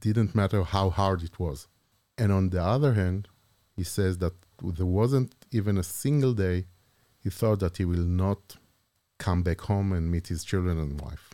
didn't 0.00 0.34
matter 0.34 0.62
how 0.64 0.88
hard 0.88 1.22
it 1.22 1.38
was. 1.38 1.68
And 2.16 2.32
on 2.32 2.48
the 2.48 2.62
other 2.62 2.94
hand, 2.94 3.28
he 3.76 3.84
says 3.84 4.18
that 4.18 4.32
there 4.62 4.86
wasn't 4.86 5.34
even 5.50 5.76
a 5.76 5.82
single 5.82 6.32
day 6.32 6.64
he 7.24 7.30
thought 7.30 7.60
that 7.60 7.76
he 7.78 7.84
will 7.84 8.04
not 8.24 8.56
come 9.18 9.42
back 9.42 9.60
home 9.62 9.92
and 9.92 10.10
meet 10.10 10.28
his 10.28 10.44
children 10.44 10.78
and 10.78 11.00
wife. 11.00 11.33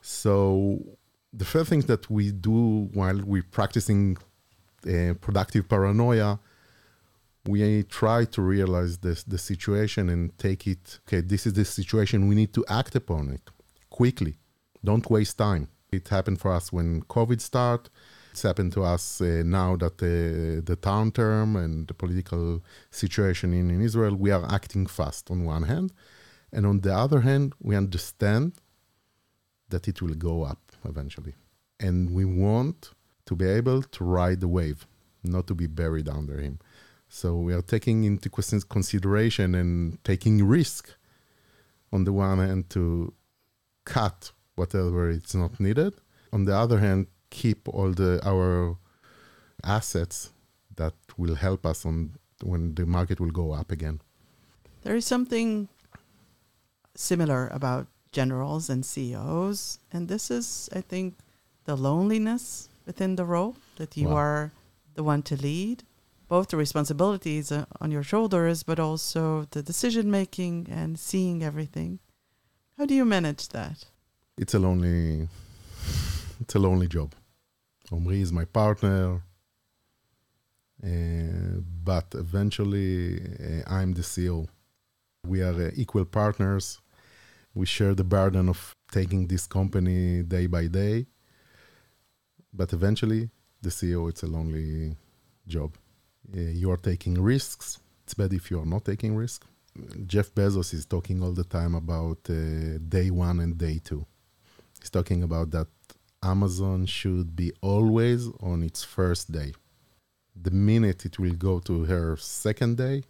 So 0.00 0.98
the 1.32 1.44
first 1.44 1.70
thing 1.70 1.80
that 1.82 2.10
we 2.10 2.32
do 2.32 2.88
while 2.92 3.20
we're 3.24 3.42
practicing 3.42 4.16
uh, 4.86 5.14
productive 5.20 5.68
paranoia, 5.68 6.38
we 7.46 7.82
try 7.84 8.24
to 8.24 8.42
realize 8.42 8.98
this 8.98 9.22
the 9.24 9.38
situation 9.38 10.08
and 10.08 10.36
take 10.38 10.66
it. 10.66 11.00
Okay, 11.06 11.20
this 11.20 11.46
is 11.46 11.54
the 11.54 11.64
situation. 11.64 12.28
We 12.28 12.34
need 12.34 12.52
to 12.54 12.64
act 12.68 12.94
upon 12.94 13.30
it 13.30 13.50
quickly. 13.90 14.38
Don't 14.84 15.08
waste 15.10 15.38
time. 15.38 15.68
It 15.90 16.08
happened 16.08 16.40
for 16.40 16.52
us 16.52 16.72
when 16.72 17.02
COVID 17.02 17.40
started. 17.40 17.90
It's 18.30 18.42
happened 18.42 18.72
to 18.74 18.84
us 18.84 19.20
uh, 19.20 19.42
now 19.44 19.76
that 19.76 20.00
uh, 20.02 20.60
the 20.64 20.76
town 20.80 21.10
term 21.10 21.56
and 21.56 21.88
the 21.88 21.94
political 21.94 22.62
situation 22.90 23.52
in, 23.52 23.70
in 23.70 23.80
Israel, 23.80 24.14
we 24.14 24.30
are 24.30 24.46
acting 24.52 24.86
fast 24.86 25.30
on 25.30 25.44
one 25.44 25.64
hand. 25.64 25.92
And 26.52 26.66
on 26.66 26.80
the 26.80 26.94
other 26.94 27.20
hand, 27.20 27.54
we 27.60 27.74
understand 27.74 28.52
that 29.68 29.88
it 29.88 30.00
will 30.02 30.14
go 30.14 30.42
up 30.42 30.72
eventually. 30.84 31.34
And 31.80 32.10
we 32.10 32.24
want 32.24 32.92
to 33.26 33.36
be 33.36 33.46
able 33.46 33.82
to 33.82 34.04
ride 34.04 34.40
the 34.40 34.48
wave, 34.48 34.86
not 35.22 35.46
to 35.48 35.54
be 35.54 35.66
buried 35.66 36.08
under 36.08 36.40
him. 36.40 36.58
So 37.08 37.36
we 37.36 37.54
are 37.54 37.62
taking 37.62 38.04
into 38.04 38.28
consideration 38.28 39.54
and 39.54 40.02
taking 40.04 40.46
risk 40.46 40.94
on 41.92 42.04
the 42.04 42.12
one 42.12 42.38
hand 42.38 42.70
to 42.70 43.12
cut 43.84 44.32
whatever 44.56 45.10
it's 45.10 45.34
not 45.34 45.58
needed. 45.58 45.94
On 46.32 46.44
the 46.44 46.54
other 46.54 46.78
hand, 46.78 47.06
keep 47.30 47.68
all 47.68 47.92
the 47.92 48.20
our 48.24 48.76
assets 49.64 50.32
that 50.76 50.94
will 51.16 51.34
help 51.34 51.64
us 51.66 51.84
on 51.86 52.12
when 52.42 52.74
the 52.74 52.86
market 52.86 53.20
will 53.20 53.30
go 53.30 53.52
up 53.52 53.72
again. 53.72 54.00
There 54.82 54.96
is 54.96 55.06
something 55.06 55.68
similar 56.94 57.48
about 57.48 57.86
generals 58.12 58.70
and 58.70 58.84
CEOs, 58.84 59.78
and 59.92 60.08
this 60.08 60.30
is, 60.30 60.68
I 60.74 60.80
think, 60.80 61.14
the 61.64 61.76
loneliness 61.76 62.68
within 62.86 63.16
the 63.16 63.24
role 63.24 63.56
that 63.76 63.96
you 63.96 64.08
wow. 64.08 64.16
are 64.16 64.52
the 64.94 65.04
one 65.04 65.22
to 65.22 65.36
lead, 65.36 65.84
both 66.28 66.48
the 66.48 66.56
responsibilities 66.56 67.52
uh, 67.52 67.64
on 67.80 67.90
your 67.90 68.02
shoulders, 68.02 68.62
but 68.62 68.78
also 68.80 69.46
the 69.50 69.62
decision 69.62 70.10
making 70.10 70.66
and 70.70 70.98
seeing 70.98 71.42
everything. 71.42 71.98
How 72.76 72.86
do 72.86 72.94
you 72.94 73.04
manage 73.04 73.48
that? 73.48 73.86
It's 74.36 74.54
a 74.54 74.58
lonely, 74.58 75.28
it's 76.40 76.54
a 76.54 76.58
lonely 76.58 76.88
job. 76.88 77.14
Omri 77.90 78.20
is 78.20 78.32
my 78.32 78.44
partner, 78.44 79.22
uh, 80.84 81.60
but 81.84 82.06
eventually 82.14 83.20
uh, 83.20 83.62
I'm 83.66 83.94
the 83.94 84.02
CEO. 84.02 84.46
We 85.26 85.42
are 85.42 85.54
uh, 85.54 85.70
equal 85.74 86.04
partners. 86.04 86.80
We 87.58 87.66
share 87.66 87.92
the 87.92 88.04
burden 88.04 88.48
of 88.48 88.76
taking 88.92 89.26
this 89.26 89.48
company 89.48 90.22
day 90.22 90.46
by 90.46 90.68
day. 90.68 91.06
But 92.52 92.72
eventually, 92.72 93.30
the 93.60 93.70
CEO, 93.70 94.08
it's 94.08 94.22
a 94.22 94.28
lonely 94.28 94.96
job. 95.44 95.74
Uh, 96.32 96.38
you 96.60 96.70
are 96.70 96.76
taking 96.76 97.20
risks. 97.20 97.80
It's 98.04 98.14
bad 98.14 98.32
if 98.32 98.52
you 98.52 98.60
are 98.60 98.64
not 98.74 98.84
taking 98.84 99.16
risks. 99.16 99.44
Jeff 100.06 100.32
Bezos 100.36 100.72
is 100.72 100.86
talking 100.86 101.20
all 101.20 101.32
the 101.32 101.42
time 101.42 101.74
about 101.74 102.18
uh, 102.30 102.78
day 102.96 103.10
one 103.10 103.40
and 103.40 103.58
day 103.58 103.80
two. 103.82 104.06
He's 104.78 104.90
talking 104.90 105.24
about 105.24 105.50
that 105.50 105.66
Amazon 106.22 106.86
should 106.86 107.34
be 107.34 107.50
always 107.60 108.28
on 108.38 108.62
its 108.62 108.84
first 108.84 109.32
day. 109.32 109.52
The 110.40 110.52
minute 110.52 111.04
it 111.04 111.18
will 111.18 111.34
go 111.34 111.58
to 111.58 111.86
her 111.86 112.16
second 112.18 112.76
day, 112.76 113.02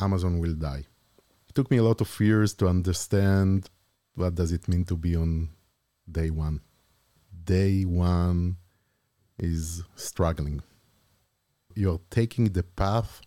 Amazon 0.00 0.38
will 0.38 0.54
die. 0.54 0.84
It 1.52 1.56
took 1.56 1.70
me 1.70 1.76
a 1.76 1.82
lot 1.82 2.00
of 2.00 2.18
years 2.18 2.54
to 2.54 2.66
understand 2.66 3.68
what 4.14 4.34
does 4.34 4.52
it 4.52 4.68
mean 4.68 4.86
to 4.86 4.96
be 4.96 5.14
on 5.14 5.50
day 6.10 6.30
one. 6.30 6.62
Day 7.44 7.82
one 7.82 8.56
is 9.38 9.82
struggling. 9.94 10.62
You're 11.74 12.00
taking 12.08 12.46
the 12.46 12.62
path 12.62 13.20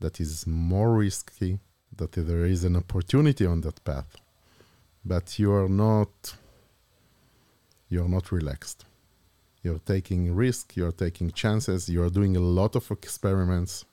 that 0.00 0.20
is 0.20 0.46
more 0.46 0.96
risky, 0.96 1.58
that 1.96 2.12
there 2.12 2.44
is 2.44 2.62
an 2.64 2.76
opportunity 2.76 3.46
on 3.46 3.62
that 3.62 3.82
path, 3.84 4.18
but 5.02 5.38
you 5.38 5.50
are 5.50 5.70
not 5.70 6.34
you're 7.88 8.10
not 8.16 8.32
relaxed. 8.32 8.84
You're 9.62 9.78
taking 9.78 10.34
risk, 10.34 10.76
you're 10.76 10.92
taking 10.92 11.30
chances, 11.30 11.88
you're 11.88 12.10
doing 12.10 12.36
a 12.36 12.40
lot 12.40 12.76
of 12.76 12.90
experiments. 12.90 13.86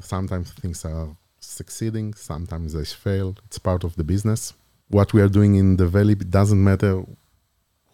Sometimes 0.00 0.50
things 0.50 0.84
are 0.84 1.16
succeeding, 1.40 2.14
sometimes 2.14 2.72
they 2.72 2.84
fail. 2.84 3.36
It's 3.46 3.58
part 3.58 3.84
of 3.84 3.96
the 3.96 4.04
business. 4.04 4.54
What 4.88 5.12
we 5.12 5.20
are 5.20 5.28
doing 5.28 5.54
in 5.56 5.76
Develeap 5.76 6.30
doesn't 6.30 6.62
matter 6.62 7.04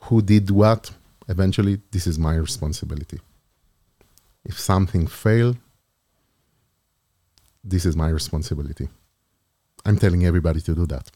who 0.03 0.23
did 0.23 0.51
what. 0.51 0.93
Eventually, 1.29 1.81
this 1.91 2.07
is 2.07 2.19
my 2.19 2.37
responsibility. 2.37 3.21
If 4.45 4.59
something 4.59 5.07
failed, 5.07 5.57
this 7.63 7.87
is 7.87 7.97
my 7.97 8.11
responsibility. 8.11 8.89
I'm 9.87 9.99
telling 9.99 10.27
everybody 10.27 10.61
to 10.63 10.75
do 10.75 10.87
that. 10.87 11.11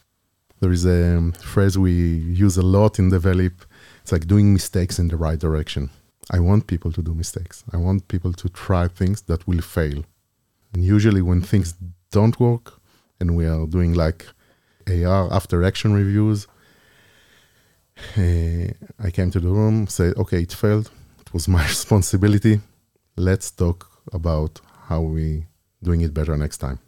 There 0.61 0.73
is 0.73 0.87
a 0.87 1.17
um, 1.17 1.33
phrase 1.33 1.79
we 1.79 1.93
use 1.93 2.57
a 2.57 2.63
lot 2.63 2.99
in 2.99 3.11
Develeap 3.11 3.65
it's 4.09 4.13
like 4.13 4.27
doing 4.27 4.55
mistakes 4.55 4.99
in 4.99 5.09
the 5.09 5.19
right 5.19 5.39
direction. 5.39 5.91
I 6.31 6.41
want 6.41 6.67
people 6.67 6.91
to 6.93 7.03
do 7.03 7.13
mistakes. 7.13 7.63
I 7.75 7.77
want 7.77 8.09
people 8.09 8.33
to 8.33 8.49
try 8.49 8.89
things 8.89 9.21
that 9.29 9.47
will 9.47 9.61
fail. 9.61 10.03
And 10.73 10.83
usually, 10.83 11.21
when 11.21 11.43
things 11.43 11.75
don't 12.11 12.39
work, 12.41 12.81
and 13.21 13.37
we 13.37 13.47
are 13.47 13.67
doing 13.67 13.95
like 13.95 14.27
AR 14.87 15.33
after 15.33 15.65
action 15.65 15.93
reviews, 15.93 16.47
uh, 18.17 18.69
I 19.07 19.11
came 19.11 19.31
to 19.31 19.41
the 19.41 19.49
room, 19.49 19.87
said, 19.87 20.17
"Okay, 20.17 20.43
it 20.43 20.53
failed. 20.53 20.91
It 21.21 21.33
was 21.33 21.49
my 21.49 21.65
responsibility. 21.77 22.61
Let's 23.17 23.51
talk 23.51 23.91
about 24.13 24.61
how 24.89 25.01
we 25.03 25.47
doing 25.83 26.01
it 26.01 26.15
better 26.15 26.37
next 26.37 26.59
time." 26.59 26.79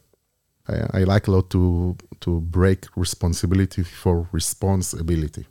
I, 0.68 1.00
I 1.00 1.04
like 1.04 1.26
a 1.28 1.32
lot 1.32 1.50
to 1.50 1.96
to 2.20 2.40
break 2.40 2.86
responsibility 2.96 3.82
for 3.82 4.28
responsibility 4.32 5.46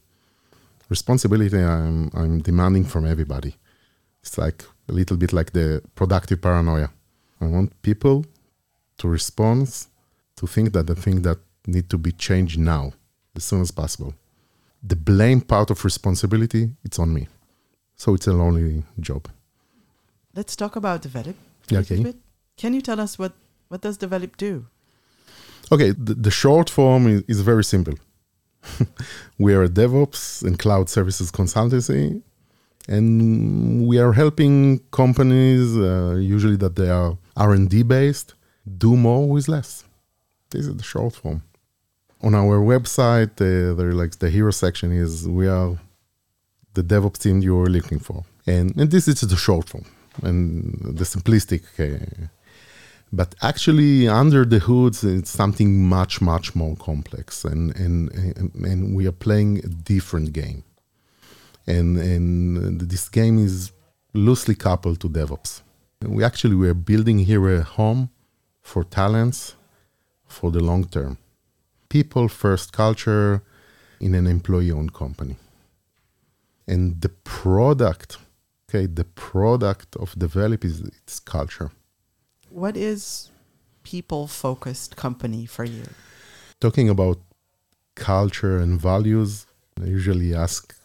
responsibility 0.90 1.58
I'm, 1.58 2.10
I'm 2.14 2.40
demanding 2.40 2.84
from 2.84 3.06
everybody. 3.06 3.56
It's 4.22 4.38
like 4.38 4.66
a 4.90 4.92
little 4.92 5.18
bit 5.18 5.32
like 5.32 5.54
the 5.54 5.82
productive 5.96 6.42
paranoia. 6.42 6.90
I 7.40 7.46
want 7.46 7.82
people 7.82 8.26
to 9.00 9.08
respond 9.08 9.88
to 10.36 10.48
think 10.48 10.74
that 10.74 10.88
the 10.88 10.96
thing 10.96 11.22
that 11.24 11.40
need 11.68 11.90
to 11.90 11.98
be 11.98 12.12
changed 12.12 12.58
now, 12.60 12.94
as 13.36 13.44
soon 13.44 13.62
as 13.62 13.72
possible. 13.72 14.14
The 14.82 14.96
blame 14.96 15.42
part 15.42 15.70
of 15.70 15.84
responsibility, 15.84 16.72
it's 16.84 17.00
on 17.00 17.14
me. 17.14 17.28
So 17.96 18.14
it's 18.14 18.28
a 18.28 18.34
lonely 18.34 18.84
job. 19.00 19.28
Let's 20.36 20.56
talk 20.56 20.76
about 20.76 21.04
Develeap. 21.04 21.36
Okay. 21.72 22.14
Can 22.56 22.74
you 22.74 22.82
tell 22.82 23.00
us 23.00 23.20
what, 23.20 23.34
what 23.68 23.82
does 23.82 23.98
Develeap 23.98 24.38
do? 24.38 24.66
Okay, 25.72 25.92
the, 25.92 26.14
the 26.14 26.32
short 26.32 26.70
form 26.70 27.08
is, 27.08 27.24
is 27.28 27.42
very 27.42 27.64
simple. 27.64 27.96
we 29.38 29.54
are 29.54 29.64
a 29.64 29.70
DevOps 29.70 30.44
and 30.44 30.58
cloud 30.58 30.90
services 30.90 31.32
consultancy, 31.32 32.22
and 32.88 33.88
we 33.88 34.00
are 34.00 34.14
helping 34.14 34.80
companies, 34.92 35.78
uh, 35.78 36.16
usually 36.16 36.56
that 36.58 36.76
they 36.76 36.90
are 36.90 37.18
R&D 37.38 37.84
based, 37.84 38.34
do 38.78 38.96
more 38.96 39.28
with 39.28 39.48
less. 39.48 39.84
This 40.50 40.66
is 40.68 40.76
the 40.76 40.84
short 40.84 41.16
form. 41.16 41.44
On 42.22 42.36
our 42.36 42.60
website, 42.60 43.36
uh, 43.40 43.74
there 43.76 43.94
like 43.94 44.20
the 44.20 44.30
hero 44.30 44.52
section 44.52 44.92
is 44.92 45.28
we 45.28 45.48
are 45.48 45.78
the 46.74 46.84
DevOps 46.84 47.18
team 47.18 47.42
you 47.42 47.60
are 47.62 47.70
looking 47.70 48.00
for, 48.00 48.26
and 48.46 48.76
and 48.78 48.92
this 48.92 49.08
is 49.08 49.22
the 49.22 49.36
short 49.36 49.70
form 49.70 49.86
and 50.24 50.98
the 50.98 51.04
simplistic 51.04 51.64
uh, 51.80 52.28
but 53.12 53.34
actually 53.42 54.08
under 54.08 54.46
the 54.46 54.60
hoods 54.60 55.04
it's 55.04 55.30
something 55.30 55.88
much 55.88 56.22
much 56.22 56.56
more 56.56 56.76
complex 56.76 57.44
and 57.44 57.76
and 57.76 58.12
and 58.64 58.96
we 58.96 59.08
are 59.08 59.18
playing 59.28 59.60
a 59.60 59.68
different 59.68 60.34
game 60.34 60.64
and 61.68 61.98
and 61.98 62.82
this 62.82 63.10
game 63.10 63.40
is 63.40 63.72
loosely 64.14 64.56
coupled 64.56 65.00
to 65.00 65.10
devops 65.10 65.62
we 66.02 66.24
actually 66.24 66.56
we're 66.56 66.74
building 66.74 67.20
here 67.20 67.48
a 67.56 67.64
home 67.64 68.10
for 68.72 68.84
talents 68.84 69.40
for 70.36 70.50
the 70.56 70.64
long 70.70 70.84
term 70.96 71.18
people 71.96 72.26
first 72.28 72.68
culture 72.84 73.42
in 74.00 74.12
an 74.20 74.26
employee 74.28 74.72
owned 74.78 74.94
company 74.94 75.36
and 76.68 76.84
the 77.02 77.12
product 77.40 78.10
okay 78.66 78.86
the 78.86 79.08
product 79.30 79.90
of 80.04 80.08
Develeap 80.22 80.64
is 80.64 80.76
its 80.82 81.20
culture 81.20 81.72
what 82.50 82.76
is 82.76 83.30
people 83.84 84.28
focused 84.28 84.96
company 84.96 85.46
for 85.46 85.64
you? 85.64 85.84
Talking 86.60 86.90
about 86.90 87.18
culture 87.96 88.60
and 88.60 88.80
values, 88.80 89.46
I 89.82 89.86
usually 89.86 90.36
ask 90.36 90.76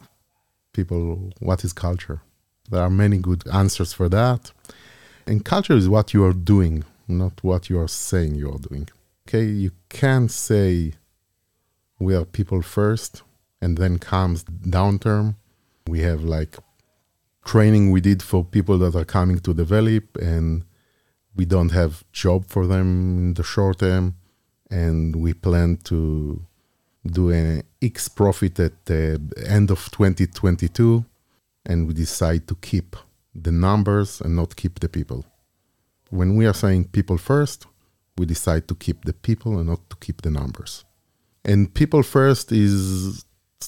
people, 0.73 1.33
what 1.41 1.65
is 1.65 1.73
culture? 1.73 2.21
There 2.71 2.83
are 2.83 2.91
many 2.91 3.19
good 3.19 3.47
answers 3.53 3.93
for 3.93 4.09
that. 4.09 4.53
And 5.27 5.45
culture 5.45 5.75
is 5.75 5.89
what 5.89 6.15
you 6.15 6.25
are 6.25 6.33
doing, 6.33 6.85
not 7.09 7.43
what 7.43 7.69
you 7.71 7.79
are 7.81 7.89
saying 7.89 8.35
you 8.35 8.51
are 8.51 8.59
doing. 8.59 8.89
Okay, 9.27 9.45
you 9.45 9.71
can't 9.89 10.31
say 10.31 10.95
we 11.99 12.15
are 12.15 12.25
people 12.25 12.63
first 12.63 13.23
and 13.61 13.79
then 13.79 13.99
comes 13.99 14.45
downturn. 14.45 15.37
We 15.87 16.01
have 16.01 16.23
like 16.23 16.59
training 17.45 17.91
we 17.91 18.01
did 18.01 18.23
for 18.23 18.45
people 18.45 18.79
that 18.79 18.95
are 18.95 19.05
coming 19.05 19.39
to 19.41 19.55
Develeap 19.55 20.17
and 20.21 20.65
we 21.37 21.45
don't 21.45 21.71
have 21.71 22.05
job 22.13 22.47
for 22.47 22.67
them 22.67 23.19
in 23.19 23.35
the 23.35 23.43
short 23.43 23.81
term, 23.81 24.15
and 24.71 25.17
we 25.17 25.35
plan 25.35 25.79
to 25.85 26.41
do 27.05 27.31
an 27.31 27.65
X 27.83 28.09
profit 28.09 28.61
at 28.61 28.87
the 28.87 29.21
end 29.47 29.71
of 29.71 29.91
2022. 29.91 31.05
and 31.67 31.87
we 31.87 31.95
decide 31.95 32.47
to 32.47 32.55
keep 32.57 32.97
the 33.35 33.51
numbers 33.51 34.21
and 34.21 34.37
not 34.37 34.55
keep 34.55 34.81
the 34.81 34.89
people. 34.89 35.25
When 36.15 36.37
we 36.37 36.47
are 36.47 36.55
saying 36.55 36.85
people 36.99 37.19
first, 37.19 37.67
we 38.17 38.25
decide 38.25 38.69
to 38.69 38.77
keep 38.77 39.05
the 39.05 39.13
people 39.13 39.59
and 39.59 39.69
not 39.69 39.91
to 39.91 39.97
keep 39.97 40.23
the 40.23 40.31
numbers. 40.31 40.85
And 41.45 41.75
people 41.75 42.05
first 42.05 42.53
is 42.53 43.25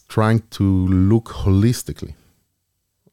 trying 0.09 0.43
to 0.51 0.63
look 0.63 1.25
holistically 1.25 2.15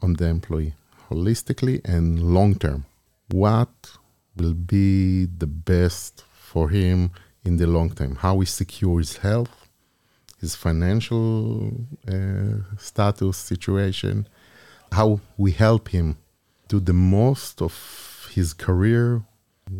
on 0.03 0.13
the 0.13 0.27
employee, 0.27 0.75
holistically 1.09 1.81
and 1.83 2.21
long 2.21 2.53
term. 2.53 2.85
What 3.31 3.97
will 4.37 4.53
be 4.53 5.25
the 5.25 5.47
best 5.47 6.23
for 6.31 6.69
him 6.69 7.09
in 7.43 7.57
the 7.57 7.65
long 7.65 7.89
term? 7.89 8.17
How 8.17 8.35
we 8.35 8.45
secure 8.45 8.99
his 8.99 9.17
health, 9.17 9.67
his 10.39 10.53
financial 10.55 11.73
uh, 12.07 12.77
status, 12.77 13.37
situation, 13.37 14.27
how 14.91 15.21
we 15.37 15.53
help 15.53 15.89
him 15.89 16.17
do 16.67 16.79
the 16.79 16.93
most 16.93 17.63
of 17.63 18.12
his 18.35 18.53
career. 18.53 19.23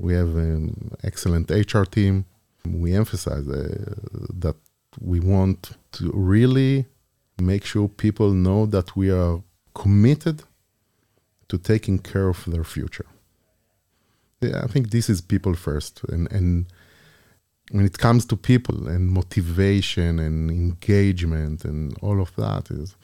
We 0.07 0.13
have 0.13 0.35
an 0.35 0.95
excellent 1.03 1.49
HR 1.51 1.83
team. 1.83 2.25
We 2.65 2.93
emphasize 2.93 3.47
uh, 3.47 3.95
that 4.43 4.55
we 4.99 5.19
want 5.19 5.59
to 5.93 6.11
really 6.13 6.85
make 7.41 7.65
sure 7.65 7.87
people 7.87 8.31
know 8.31 8.65
that 8.65 8.95
we 8.95 9.11
are 9.11 9.41
committed 9.73 10.43
to 11.49 11.57
taking 11.57 11.99
care 11.99 12.29
of 12.29 12.45
their 12.45 12.63
future. 12.63 13.07
Yeah, 14.41 14.61
I 14.63 14.67
think 14.67 14.91
this 14.91 15.09
is 15.09 15.21
people 15.21 15.55
first. 15.55 16.03
And, 16.05 16.31
and 16.31 16.67
when 17.71 17.85
it 17.85 17.97
comes 17.97 18.25
to 18.27 18.35
people 18.35 18.87
and 18.87 19.09
motivation 19.09 20.19
and 20.19 20.49
engagement 20.49 21.65
and 21.65 21.97
all 22.01 22.21
of 22.21 22.35
that 22.35 22.69
is 22.71 22.95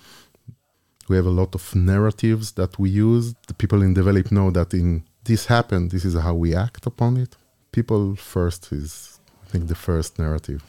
we 1.08 1.16
have 1.16 1.26
a 1.26 1.38
lot 1.42 1.56
of 1.56 1.76
narratives 1.76 2.52
that 2.54 2.78
we 2.78 2.90
use. 2.90 3.34
The 3.48 3.56
people 3.56 3.82
in 3.82 3.96
Develeap 3.96 4.32
know 4.32 4.52
that 4.52 4.74
in 4.74 5.04
this 5.30 5.46
happened, 5.46 5.92
this 5.92 6.04
is 6.04 6.16
how 6.16 6.34
we 6.34 6.56
act 6.56 6.88
upon 6.88 7.16
it. 7.16 7.38
People 7.72 8.16
first 8.16 8.62
is 8.72 9.20
I 9.44 9.46
think 9.52 9.68
the 9.68 9.82
first 9.88 10.18
narrative. 10.18 10.62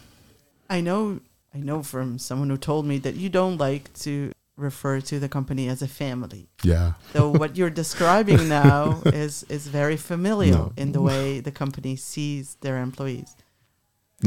I 0.69 0.79
know 0.83 1.21
I 1.57 1.59
know 1.69 1.83
from 1.83 2.19
someone 2.19 2.51
who 2.51 2.59
told 2.71 2.85
me 2.93 2.97
that 2.99 3.15
you 3.23 3.29
don't 3.31 3.59
like 3.69 3.85
to 4.05 4.33
refer 4.57 5.01
to 5.11 5.19
the 5.19 5.31
company 5.37 5.65
as 5.75 5.81
a 5.81 5.89
family. 6.03 6.45
Yeah. 6.63 6.93
so 7.15 7.31
what 7.41 7.57
you're 7.57 7.77
describing 7.85 8.43
now 8.63 8.79
is 9.25 9.33
is 9.57 9.67
very 9.81 9.99
familiar 10.13 10.53
no. 10.53 10.73
in 10.83 10.93
the 10.93 11.03
way 11.11 11.41
the 11.49 11.55
company 11.63 11.97
sees 11.97 12.45
their 12.61 12.77
employees. 12.89 13.31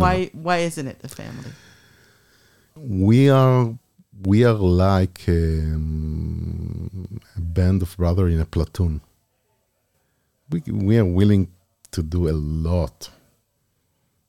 Why 0.03 0.15
no. 0.33 0.41
why 0.45 0.57
isn't 0.69 0.87
it 0.93 0.99
a 1.09 1.11
family? 1.21 1.53
We 2.75 3.19
are 3.29 3.59
we 4.31 4.37
are 4.49 4.59
like 4.89 5.19
um, 5.27 7.21
a 7.39 7.43
band 7.57 7.79
of 7.85 7.95
brothers 7.97 8.33
in 8.33 8.39
a 8.47 8.49
platoon. 8.55 9.01
We 10.53 10.61
we 10.71 10.97
are 10.99 11.05
willing 11.05 11.47
to 11.91 12.03
do 12.03 12.29
a 12.29 12.35
lot 12.69 13.09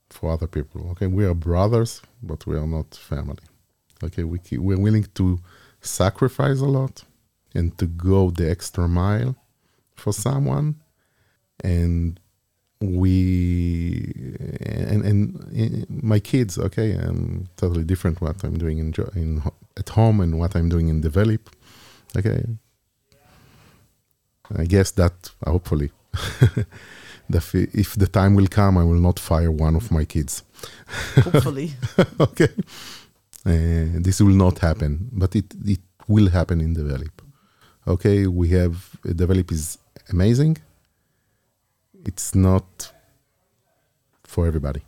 for 0.09 0.33
other 0.33 0.47
people. 0.47 0.91
Okay, 0.93 1.07
we 1.07 1.27
are 1.27 1.35
brothers, 1.35 2.01
but 2.23 2.47
we 2.47 2.57
are 2.57 2.67
not 2.67 2.95
family. 2.95 3.45
Okay, 4.03 4.25
we 4.25 4.39
keep, 4.39 4.61
we're 4.61 4.81
willing 4.81 5.07
to 5.15 5.39
sacrifice 5.81 6.61
a 6.61 6.71
lot 6.79 7.05
and 7.55 7.77
to 7.79 7.87
go 7.87 8.31
the 8.31 8.51
extra 8.51 8.89
mile 8.89 9.37
for 9.97 10.13
someone, 10.15 10.77
and 11.63 12.19
we 12.81 14.37
and 14.61 15.05
and 15.05 15.87
my 15.91 16.21
kids. 16.21 16.59
Okay, 16.59 16.93
I'm 16.93 17.49
totally 17.57 17.85
different 17.85 18.23
what 18.23 18.43
I'm 18.45 18.57
doing 18.57 18.79
in 18.79 18.95
in 19.15 19.43
at 19.77 19.91
home 19.91 20.21
and 20.21 20.39
what 20.39 20.57
I'm 20.57 20.71
doing 20.71 20.89
in 20.89 21.03
Develeap. 21.03 21.47
Okay, 22.17 22.47
I 24.57 24.65
guess 24.65 24.91
that 24.93 25.31
hopefully. 25.45 25.91
the, 27.29 27.69
if 27.73 27.95
the 27.95 28.07
time 28.07 28.35
will 28.35 28.47
come, 28.47 28.79
I 28.79 28.85
will 28.85 29.01
not 29.01 29.19
fire 29.19 29.51
one 29.51 29.77
of 29.77 29.91
my 29.91 30.05
kids. 30.05 30.43
Hopefully. 31.17 31.73
okay. 32.21 32.49
Uh, 33.47 34.01
this 34.01 34.21
will 34.21 34.35
not 34.35 34.59
happen, 34.59 35.11
but 35.13 35.37
it, 35.37 35.55
it 35.65 35.81
will 36.09 36.31
happen 36.31 36.61
in 36.61 36.75
Develeap. 36.75 37.19
Okay, 37.87 38.27
we 38.27 38.49
have 38.49 38.97
uh, 39.05 39.11
Develeap 39.11 39.53
is 39.53 39.79
amazing. 40.09 40.57
It's 42.07 42.35
not 42.35 42.93
for 44.25 44.47
everybody. 44.47 44.83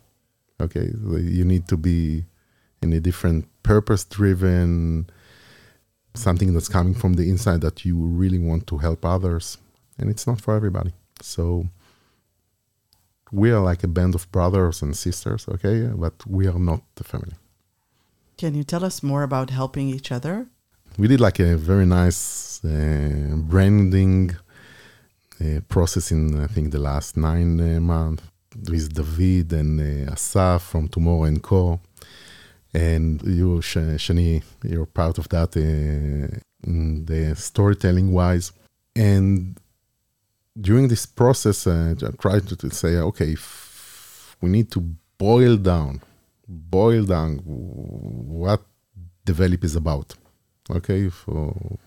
Okay, 0.59 0.91
you 1.37 1.45
need 1.45 1.67
to 1.67 1.77
be 1.77 2.25
in 2.81 2.93
a 2.93 2.99
different 2.99 3.45
purpose 3.61 4.03
driven, 4.03 5.07
something 6.15 6.53
that's 6.53 6.67
coming 6.67 6.95
from 6.95 7.13
the 7.13 7.29
inside 7.29 7.61
that 7.61 7.85
you 7.85 7.95
really 7.95 8.39
want 8.39 8.65
to 8.67 8.77
help 8.79 9.05
others, 9.05 9.57
and 9.99 10.09
it's 10.09 10.25
not 10.25 10.41
for 10.41 10.55
everybody. 10.55 10.93
So 11.21 11.67
we 13.31 13.51
are 13.51 13.59
like 13.59 13.83
a 13.83 13.87
band 13.87 14.15
of 14.15 14.31
brothers 14.31 14.81
and 14.81 14.95
sisters, 14.95 15.47
okay? 15.47 15.87
But 15.93 16.13
we 16.25 16.47
are 16.47 16.59
not 16.59 16.81
the 16.95 17.03
family. 17.03 17.35
Can 18.37 18.53
you 18.55 18.63
tell 18.63 18.85
us 18.85 19.01
more 19.01 19.23
about 19.23 19.49
helping 19.49 19.89
each 19.89 20.11
other? 20.11 20.47
We 20.97 21.07
did 21.07 21.19
like 21.19 21.39
a 21.39 21.57
very 21.57 21.85
nice 21.85 22.63
uh, 22.63 23.35
branding 23.35 24.35
uh, 25.41 25.61
process 25.67 26.11
in, 26.11 26.39
I 26.43 26.47
think, 26.47 26.71
the 26.71 26.79
last 26.79 27.17
nine 27.17 27.59
uh, 27.59 27.79
months 27.79 28.23
with 28.69 28.93
David 28.93 29.53
and 29.53 29.79
uh, 29.79 30.11
Asaf 30.13 30.63
from 30.63 30.87
Tomorrow 30.87 31.23
and 31.23 31.41
Co. 31.41 31.79
And 32.73 33.21
you, 33.23 33.59
Shani, 33.59 34.43
you're 34.63 34.85
part 34.85 35.17
of 35.17 35.29
that 35.29 35.55
uh, 35.57 36.39
in 36.63 37.05
the 37.05 37.35
storytelling 37.35 38.11
wise. 38.11 38.51
And 38.95 39.59
during 40.59 40.87
this 40.87 41.05
process, 41.05 41.67
uh, 41.67 41.93
I 42.01 42.09
tried 42.21 42.47
to 42.47 42.69
say, 42.71 42.97
okay, 42.97 43.35
we 44.41 44.49
need 44.49 44.71
to 44.71 44.81
boil 45.17 45.57
down, 45.57 46.01
boil 46.47 47.03
down 47.03 47.37
what 47.45 48.61
Develeap 49.25 49.63
is 49.63 49.75
about. 49.75 50.15
Okay, 50.69 51.09
for, 51.09 51.77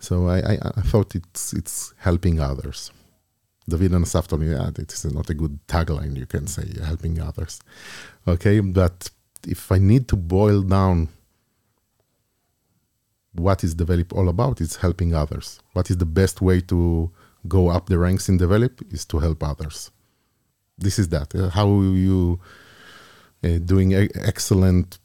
so 0.00 0.28
I, 0.28 0.38
I, 0.38 0.58
I, 0.76 0.80
thought 0.82 1.14
it's 1.14 1.52
it's 1.52 1.94
helping 1.98 2.40
others. 2.40 2.90
David 3.68 3.92
and 3.92 4.04
Asaf 4.04 4.28
told 4.28 4.42
me, 4.42 4.50
yeah, 4.50 4.70
this 4.74 5.04
is 5.04 5.12
not 5.12 5.30
a 5.30 5.34
good 5.34 5.58
tagline. 5.68 6.16
You 6.16 6.26
can 6.26 6.46
say 6.46 6.64
helping 6.84 7.20
others. 7.20 7.60
Okay, 8.26 8.60
but 8.60 9.10
if 9.46 9.70
I 9.70 9.78
need 9.78 10.08
to 10.08 10.16
boil 10.16 10.62
down 10.62 11.08
what 13.32 13.62
is 13.62 13.74
Develeap 13.74 14.12
all 14.12 14.28
about, 14.28 14.60
it's 14.60 14.76
helping 14.76 15.14
others. 15.14 15.60
What 15.74 15.90
is 15.90 15.98
the 15.98 16.06
best 16.06 16.40
way 16.40 16.60
to 16.62 17.10
go 17.48 17.68
up 17.68 17.86
the 17.88 17.98
ranks 17.98 18.28
in 18.28 18.38
Develeap 18.38 18.92
is 18.92 19.04
to 19.06 19.18
help 19.18 19.42
others. 19.42 19.90
This 20.78 20.98
is 20.98 21.08
that. 21.08 21.34
Uh, 21.34 21.48
how 21.50 21.68
you 22.06 22.40
uh, 23.44 23.58
doing 23.58 23.94
a- 23.94 24.08
excellent 24.14 24.98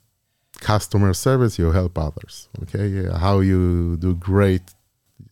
customer 0.60 1.12
service, 1.14 1.58
you 1.58 1.70
help 1.72 1.98
others. 1.98 2.48
Okay, 2.62 3.08
how 3.18 3.40
you 3.40 3.96
do 3.96 4.14
great 4.14 4.62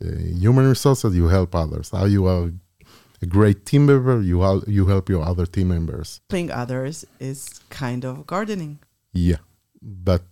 uh, 0.02 0.06
human 0.44 0.66
resources, 0.68 1.14
you 1.14 1.28
help 1.28 1.54
others. 1.54 1.90
How 1.90 2.06
you 2.06 2.26
are 2.26 2.50
a 3.22 3.26
great 3.26 3.66
team 3.66 3.86
member, 3.86 4.20
you 4.22 4.40
help 4.40 4.66
you 4.66 4.86
help 4.86 5.08
your 5.08 5.22
other 5.22 5.46
team 5.46 5.68
members. 5.68 6.20
Helping 6.30 6.50
others 6.50 7.04
is 7.18 7.60
kind 7.68 8.04
of 8.04 8.26
gardening. 8.26 8.78
Yeah, 9.12 9.40
but 9.82 10.22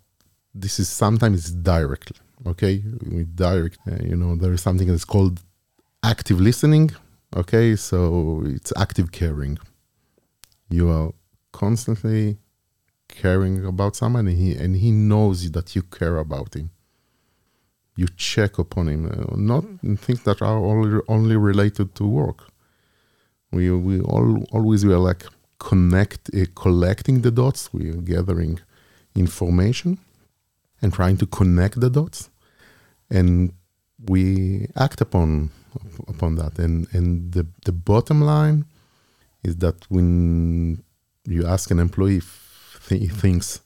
this 0.54 0.78
is 0.78 0.88
sometimes 0.88 1.50
directly. 1.50 2.16
Okay, 2.46 2.82
with 3.02 3.34
direct, 3.34 3.78
uh, 3.90 3.96
you 4.02 4.16
know, 4.16 4.36
there 4.36 4.52
is 4.52 4.62
something 4.62 4.86
that's 4.88 5.04
called 5.04 5.40
active 6.02 6.40
listening. 6.40 6.90
Okay, 7.36 7.76
so 7.76 8.42
it's 8.46 8.72
active 8.76 9.12
caring. 9.12 9.58
You 10.70 10.90
are 10.90 11.12
constantly 11.52 12.38
caring 13.08 13.64
about 13.64 13.96
someone, 13.96 14.26
and 14.26 14.38
he 14.38 14.54
and 14.54 14.76
he 14.76 14.90
knows 14.90 15.50
that 15.50 15.74
you 15.76 15.82
care 15.82 16.16
about 16.16 16.54
him. 16.54 16.70
You 17.96 18.06
check 18.16 18.58
upon 18.58 18.88
him, 18.88 19.06
uh, 19.06 19.36
not 19.36 19.64
in 19.82 19.96
things 19.96 20.22
that 20.22 20.40
are 20.40 20.58
only 20.58 21.00
only 21.08 21.36
related 21.36 21.94
to 21.96 22.04
work. 22.06 22.48
We 23.50 23.70
we 23.70 24.00
all 24.00 24.44
always 24.52 24.84
we 24.86 24.92
are 24.94 24.98
like 24.98 25.24
connect 25.58 26.30
uh, 26.34 26.46
collecting 26.54 27.22
the 27.22 27.30
dots. 27.30 27.72
We 27.72 27.90
are 27.90 28.02
gathering 28.14 28.60
information 29.14 29.98
and 30.80 30.92
trying 30.92 31.16
to 31.18 31.26
connect 31.26 31.80
the 31.80 31.90
dots, 31.90 32.30
and 33.10 33.52
we 34.06 34.68
act 34.76 35.00
upon 35.00 35.50
upon 36.06 36.36
that. 36.36 36.58
And 36.58 36.86
and 36.92 37.32
the 37.32 37.46
the 37.64 37.72
bottom 37.72 38.20
line 38.20 38.64
is 39.42 39.56
that 39.56 39.90
when 39.90 40.82
you 41.24 41.46
ask 41.46 41.70
an 41.70 41.78
employee 41.78 42.18
if 42.18 42.86
he 42.88 43.08
thinks 43.08 43.60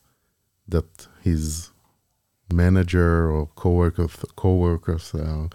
that 0.68 1.06
his 1.22 1.70
manager 2.52 3.30
or 3.30 3.46
coworkers 3.54 4.16
coworkers 4.36 5.14
are 5.14 5.48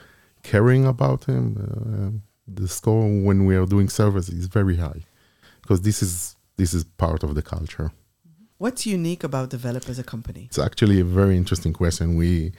caring 0.44 0.86
about 0.86 1.26
him, 1.26 1.44
uh, 1.60 2.10
the 2.48 2.68
score 2.68 3.02
when 3.02 3.46
we 3.46 3.56
are 3.56 3.66
doing 3.66 3.90
service 3.90 4.30
is 4.30 4.48
very 4.48 4.78
high 4.78 5.04
because 5.62 5.82
this 5.82 6.02
is 6.02 6.36
this 6.56 6.74
is 6.74 6.84
part 6.84 7.24
of 7.24 7.36
the 7.36 7.42
culture. 7.42 7.92
What's 8.58 8.88
unique 8.88 9.24
about 9.24 9.52
Develeap 9.52 9.88
as 9.88 10.00
a 10.00 10.04
company? 10.04 10.46
It's 10.46 10.58
actually 10.58 11.00
a 11.00 11.04
very 11.04 11.38
interesting 11.38 11.74
question. 11.74 12.16
We 12.16 12.54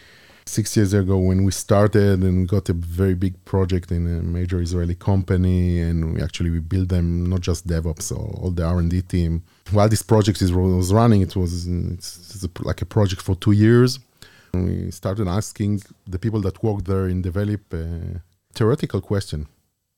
six 0.49 0.77
years 0.77 0.93
ago 0.95 1.17
when 1.19 1.45
we 1.45 1.53
started 1.53 2.23
and 2.23 2.41
we 2.41 2.47
got 2.47 2.69
a 2.69 2.73
very 2.73 3.15
big 3.15 3.35
project 3.45 3.93
in 3.93 4.07
a 4.07 4.23
major 4.23 4.61
Israeli 4.61 4.95
company, 4.95 5.81
and 5.81 6.15
we 6.15 6.23
actually 6.23 6.51
we 6.51 6.61
built 6.61 6.89
them 6.89 7.27
not 7.33 7.41
just 7.41 7.67
DevOps 7.67 8.11
or 8.11 8.27
all 8.41 8.51
the 8.51 8.65
R 8.65 8.79
and 8.79 8.91
D 8.91 9.03
team. 9.03 9.43
While 9.71 9.89
this 9.89 10.03
project 10.03 10.41
is, 10.43 10.53
was 10.53 10.93
running, 10.93 11.21
it 11.23 11.37
was 11.37 11.67
it's, 11.67 12.35
it's 12.35 12.47
like 12.61 12.81
a 12.83 12.87
project 12.87 13.23
for 13.23 13.35
two 13.37 13.53
years. 13.53 14.01
And 14.53 14.67
we 14.67 14.91
started 14.91 15.29
asking 15.29 15.83
the 16.07 16.19
people 16.19 16.41
that 16.41 16.63
work 16.63 16.85
there 16.85 17.07
in 17.09 17.23
Develeap 17.23 17.65
a 17.73 18.23
theoretical 18.55 19.01
question: 19.01 19.47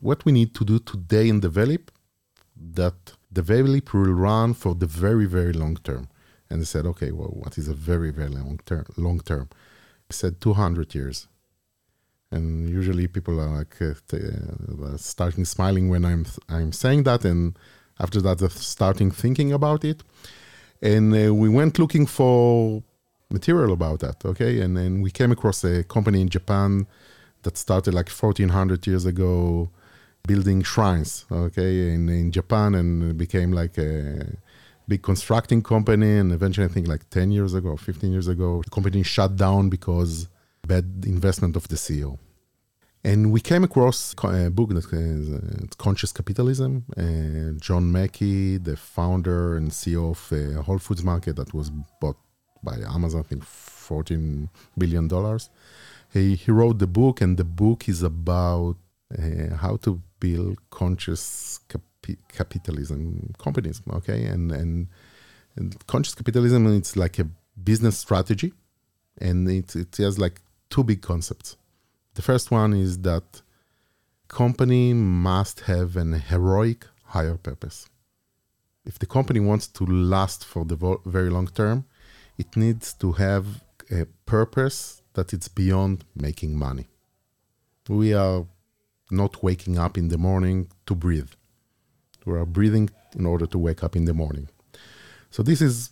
What 0.01 0.25
we 0.25 0.33
need 0.33 0.55
to 0.57 0.65
do 0.65 0.79
today 0.81 1.29
in 1.29 1.41
Develeap 1.41 1.89
that 2.79 2.99
Develeap 3.33 3.93
will 3.93 4.13
run 4.13 4.55
for 4.55 4.75
the 4.75 4.87
very 4.87 5.27
very 5.27 5.53
long 5.53 5.77
term? 5.77 6.09
And 6.53 6.61
they 6.61 6.65
said, 6.65 6.85
okay, 6.85 7.13
well, 7.13 7.29
what 7.29 7.57
is 7.59 7.69
a 7.69 7.75
very 7.75 8.11
very 8.11 8.29
long 8.29 8.59
term? 8.67 8.85
Long 8.97 9.21
term 9.21 9.49
said 10.13 10.41
200 10.41 10.95
years. 10.95 11.29
And 12.33 12.69
usually 12.69 13.09
people 13.09 13.41
are 13.41 13.59
like 13.59 13.77
uh, 13.83 13.95
uh, 14.15 14.97
starting 14.97 15.45
smiling 15.45 15.89
when 15.89 16.05
I'm 16.05 16.27
I'm 16.49 16.73
saying 16.73 17.03
that, 17.03 17.25
and 17.25 17.59
after 17.99 18.21
that, 18.23 18.39
they're 18.39 18.51
starting 18.51 19.11
thinking 19.11 19.53
about 19.53 19.85
it. 19.85 20.03
And 20.81 21.13
uh, 21.13 21.35
we 21.35 21.49
went 21.49 21.79
looking 21.79 22.07
for 22.07 22.83
material 23.31 23.73
about 23.73 24.01
that, 24.01 24.25
okay? 24.25 24.61
And 24.61 24.77
then 24.77 25.03
we 25.03 25.11
came 25.11 25.33
across 25.33 25.65
a 25.65 25.85
company 25.85 26.21
in 26.21 26.29
Japan 26.29 26.87
that 27.43 27.57
started 27.57 27.95
like 27.95 28.09
1400 28.09 28.87
years 28.87 29.07
ago 29.07 29.71
building 30.27 30.63
shrines, 30.63 31.25
okay, 31.31 31.93
in, 31.93 32.09
in 32.09 32.31
Japan 32.31 32.75
and 32.75 33.17
became 33.17 33.53
like 33.53 33.79
a 33.79 34.37
big 34.89 35.03
constructing 35.03 35.63
company. 35.63 36.19
And 36.19 36.33
eventually, 36.33 36.67
I 36.67 36.69
think 36.69 36.89
like 36.89 37.09
10 37.11 37.31
years 37.31 37.55
ago, 37.55 37.77
15 37.77 38.13
years 38.13 38.29
ago, 38.29 38.63
the 38.65 38.71
company 38.71 39.03
shut 39.03 39.37
down 39.37 39.69
because 39.69 40.29
bad 40.67 40.85
investment 41.07 41.57
of 41.57 41.69
the 41.69 41.77
CEO. 41.77 42.19
And 43.03 43.33
we 43.33 43.41
came 43.41 43.65
across 43.65 44.15
a 44.25 44.51
book 44.51 44.71
that 44.71 44.93
is 44.93 45.33
uh, 45.33 45.67
Conscious 45.79 46.13
Capitalism. 46.13 46.85
John 47.59 47.91
Mackey, 47.91 48.59
the 48.59 48.77
founder 48.77 49.57
and 49.57 49.71
CEO 49.71 50.11
of 50.11 50.21
uh, 50.33 50.63
Whole 50.63 50.79
Foods 50.79 51.03
Market, 51.03 51.37
that 51.37 51.55
was 51.55 51.71
bought 52.01 52.19
by 52.63 52.77
Amazon, 52.95 53.21
I 53.21 53.23
think 53.23 53.43
$14 53.45 54.51
billion. 54.77 55.09
He, 56.13 56.35
he 56.35 56.51
wrote 56.51 56.79
the 56.79 56.87
book, 56.87 57.23
and 57.23 57.39
the 57.39 57.45
book 57.45 57.89
is 57.89 58.03
about 58.03 58.77
uh, 59.17 59.57
how 59.57 59.77
to 59.79 60.03
build 60.19 60.59
conscious 60.69 61.59
cap- 61.69 61.81
capitalism 62.33 63.35
companies 63.39 63.83
okay? 63.93 64.25
And, 64.25 64.53
and, 64.53 64.89
and 65.57 65.87
conscious 65.87 66.15
capitalism 66.15 66.67
it's 66.77 66.97
like 66.97 67.19
a 67.19 67.29
business 67.63 67.99
strategy 67.99 68.53
and 69.19 69.49
it, 69.49 69.77
it 69.77 69.97
has 69.99 70.19
like 70.19 70.41
two 70.71 70.85
big 70.85 71.03
concepts. 71.03 71.57
The 72.15 72.23
first 72.23 72.51
one 72.51 72.73
is 72.75 72.99
that 72.99 73.43
company 74.29 74.95
must 74.95 75.61
have 75.61 75.97
an 75.97 76.13
heroic 76.13 76.87
higher 77.05 77.37
purpose. 77.37 77.89
If 78.85 78.99
the 78.99 79.07
company 79.07 79.41
wants 79.41 79.67
to 79.69 79.85
last 79.85 80.45
for 80.45 80.65
the 80.65 80.77
vo- 80.77 81.03
very 81.05 81.31
long 81.31 81.49
term 81.49 81.85
it 82.39 82.57
needs 82.57 82.95
to 82.95 83.13
have 83.13 83.63
a 83.91 84.07
purpose 84.25 85.03
that 85.15 85.33
it's 85.35 85.49
beyond 85.49 86.05
making 86.15 86.57
money. 86.57 86.87
We 87.89 88.15
are 88.15 88.47
not 89.11 89.43
waking 89.43 89.79
up 89.79 89.99
in 89.99 90.09
the 90.09 90.17
morning 90.17 90.69
to 90.87 90.95
breathe 90.95 91.33
we 92.25 92.35
are 92.35 92.47
breathing 92.47 92.91
in 93.19 93.27
order 93.27 93.47
to 93.47 93.59
wake 93.59 93.83
up 93.83 93.97
in 93.97 94.05
the 94.05 94.15
morning. 94.15 94.49
So 95.31 95.43
this 95.43 95.61
is 95.61 95.91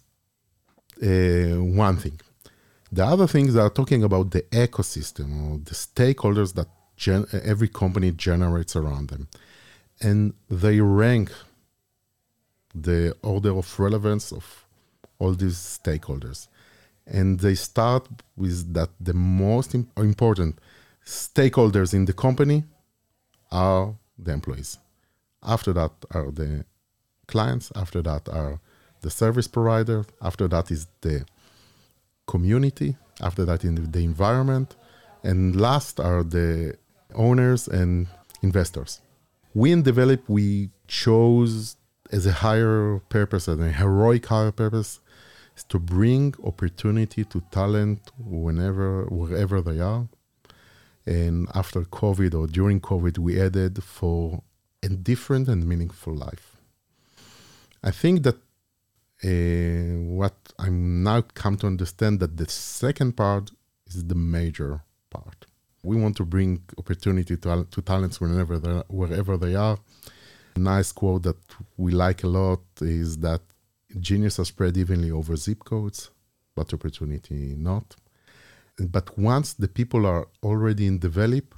uh, 1.03 1.63
one 1.63 1.97
thing. 1.97 2.21
The 2.91 3.05
other 3.05 3.27
things 3.27 3.55
are 3.57 3.71
talking 3.71 4.03
about 4.03 4.31
the 4.31 4.43
ecosystem 4.43 5.29
or 5.53 5.59
the 5.59 5.75
stakeholders 5.75 6.55
that 6.55 6.69
gen- 6.97 7.27
every 7.45 7.69
company 7.69 8.13
generates 8.13 8.75
around 8.77 9.09
them, 9.11 9.29
and 10.01 10.35
they 10.49 10.81
rank 10.81 11.31
the 12.75 13.15
order 13.23 13.57
of 13.57 13.79
relevance 13.79 14.33
of 14.33 14.67
all 15.19 15.35
these 15.35 15.57
stakeholders, 15.57 16.49
and 17.07 17.41
they 17.41 17.55
start 17.55 18.09
with 18.37 18.73
that 18.75 18.91
the 19.01 19.15
most 19.15 19.75
important 19.75 20.59
stakeholders 21.05 21.93
in 21.95 22.05
the 22.05 22.13
company 22.13 22.65
are 23.51 23.95
the 24.19 24.33
employees. 24.33 24.79
After 25.43 25.73
that 25.73 25.93
are 26.11 26.31
the 26.31 26.65
clients. 27.27 27.73
After 27.75 28.03
that 28.03 28.29
are 28.29 28.61
the 29.01 29.11
service 29.11 29.49
provider. 29.49 30.05
After 30.21 30.49
that 30.49 30.71
is 30.71 30.87
the 31.01 31.25
community. 32.27 32.97
After 33.21 33.45
that, 33.45 33.65
in 33.65 33.91
the 33.91 34.05
environment. 34.05 34.77
And 35.23 35.61
last 35.61 35.99
are 35.99 36.23
the 36.23 36.77
owners 37.15 37.67
and 37.69 38.07
investors. 38.43 39.01
We 39.55 39.73
in 39.73 39.83
Develeap, 39.83 40.23
we 40.29 40.71
chose 40.87 41.77
as 42.13 42.27
a 42.27 42.33
higher 42.33 43.01
purpose, 43.09 43.49
as 43.49 43.59
a 43.59 43.73
heroic 43.73 44.27
higher 44.27 44.53
purpose, 44.53 45.01
is 45.57 45.65
to 45.65 45.79
bring 45.79 46.35
opportunity 46.45 47.25
to 47.25 47.43
talent 47.51 48.11
whenever, 48.19 49.05
wherever 49.07 49.61
they 49.61 49.81
are. 49.81 50.09
And 51.07 51.49
after 51.55 51.83
COVID 51.83 52.35
or 52.35 52.47
during 52.47 52.81
COVID, 52.81 53.19
we 53.19 53.41
added 53.41 53.83
for 53.83 54.43
a 54.83 54.89
different 54.89 55.49
and 55.49 55.67
meaningful 55.67 56.15
life. 56.15 56.57
I 57.83 57.91
think 57.91 58.23
that 58.23 58.37
uh, 59.25 60.01
what 60.15 60.37
I'm 60.59 61.03
now 61.03 61.23
come 61.23 61.57
to 61.59 61.67
understand 61.67 62.21
that 62.21 62.37
the 62.37 62.49
second 62.49 63.17
part 63.17 63.51
is 63.87 64.05
the 64.05 64.15
major 64.15 64.83
part. 65.11 65.47
We 65.83 65.97
want 65.97 66.17
to 66.17 66.25
bring 66.25 66.63
opportunity 66.77 67.37
to, 67.37 67.67
to 67.71 67.83
talents 67.83 68.21
whenever 68.21 68.59
wherever 68.89 69.37
they 69.37 69.55
are. 69.55 69.79
A 70.57 70.59
nice 70.59 70.93
quote 70.93 71.23
that 71.23 71.37
we 71.77 71.93
like 71.93 72.25
a 72.25 72.29
lot 72.29 72.61
is 72.81 73.19
that 73.19 73.41
genius 74.01 74.39
are 74.39 74.45
spread 74.45 74.77
evenly 74.77 75.11
over 75.11 75.37
zip 75.37 75.65
codes, 75.65 76.11
but 76.55 76.75
opportunity 76.75 77.55
not. 77.57 77.97
But 78.79 79.19
once 79.19 79.55
the 79.55 79.69
people 79.69 80.07
are 80.07 80.29
already 80.43 80.87
in 80.87 81.01
Develeap, 81.01 81.51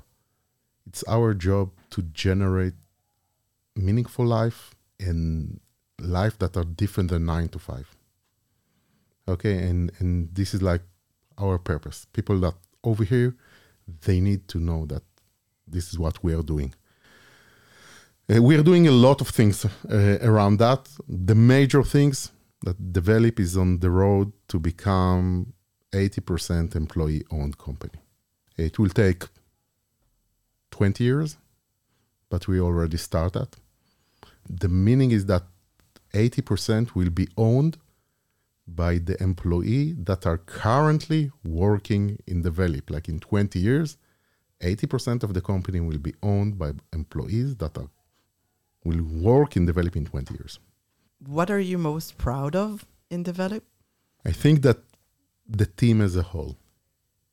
it's 0.87 1.05
our 1.07 1.35
job 1.35 1.71
to 1.91 2.03
generate 2.03 2.75
meaningful 3.81 4.27
life 4.27 4.75
and 4.99 5.61
life 5.99 6.39
that 6.39 6.57
are 6.57 6.65
different 6.65 7.11
than 7.11 7.27
nine 7.27 7.49
to 7.49 7.59
five. 7.59 7.89
Okay, 9.29 9.57
and 9.69 9.93
and 9.99 10.35
this 10.35 10.55
is 10.55 10.63
like 10.63 10.83
our 11.39 11.59
purpose. 11.59 12.07
People 12.13 12.39
that 12.41 12.55
over 12.83 13.05
here, 13.05 13.35
they 14.07 14.21
need 14.21 14.49
to 14.49 14.59
know 14.59 14.87
that 14.87 15.03
this 15.67 15.89
is 15.93 15.99
what 15.99 16.23
we 16.25 16.35
are 16.35 16.43
doing. 16.43 16.75
Uh, 18.31 18.43
we 18.43 18.57
are 18.57 18.63
doing 18.63 18.87
a 18.87 18.93
lot 18.93 19.21
of 19.21 19.29
things 19.29 19.65
uh, 19.65 20.19
around 20.23 20.59
that. 20.59 20.89
The 21.09 21.35
major 21.35 21.83
things 21.83 22.33
that 22.65 22.93
Develeap 22.93 23.41
is 23.41 23.57
on 23.57 23.79
the 23.81 23.91
road 23.91 24.33
to 24.49 24.59
become 24.59 25.53
80% 25.93 26.77
employee 26.77 27.25
owned 27.31 27.59
company. 27.59 28.01
It 28.57 28.79
will 28.79 28.91
take 28.91 29.25
20 30.71 31.03
years, 31.03 31.37
but 32.29 32.47
we 32.47 32.61
already 32.61 32.99
started. 32.99 33.49
The 34.49 34.69
meaning 34.69 35.11
is 35.11 35.27
that 35.27 35.45
80% 36.13 36.95
will 36.95 37.11
be 37.11 37.29
owned 37.37 37.79
by 38.67 38.99
the 38.99 39.21
employee 39.23 39.95
that 39.99 40.27
are 40.27 40.39
currently 40.39 41.31
working 41.45 42.19
in 42.27 42.43
the 42.43 42.51
Develeap. 42.51 42.91
Like 42.91 43.09
in 43.09 43.21
20 43.21 43.59
years, 43.59 43.97
80% 44.61 45.23
of 45.23 45.35
the 45.35 45.41
company 45.41 45.81
will 45.81 45.99
be 45.99 46.15
owned 46.23 46.59
by 46.59 46.73
employees 46.93 47.57
that 47.57 47.77
are 47.79 47.89
will 48.85 49.03
work 49.03 49.57
in 49.57 49.67
Develeap 49.67 49.97
in 49.97 50.07
20 50.07 50.35
years. 50.35 50.59
What 51.27 51.51
are 51.51 51.61
you 51.61 51.77
most 51.77 52.17
proud 52.17 52.57
of 52.57 52.87
in 53.11 53.25
Develeap? 53.25 53.63
I 54.25 54.33
think 54.33 54.63
that 54.63 54.79
the 55.47 55.67
team 55.67 56.01
as 56.01 56.17
a 56.17 56.23
whole, 56.23 56.57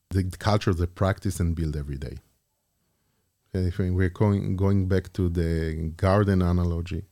the, 0.09 0.23
the 0.23 0.37
culture, 0.37 0.73
the 0.73 0.87
practice 0.87 1.39
and 1.39 1.55
build 1.55 1.75
every 1.77 1.97
day 1.97 2.17
if 3.53 3.77
we're 3.79 4.10
going 4.10 4.55
going 4.55 4.88
back 4.88 5.12
to 5.13 5.29
the 5.29 5.91
garden 5.95 6.41
analogy, 6.41 7.05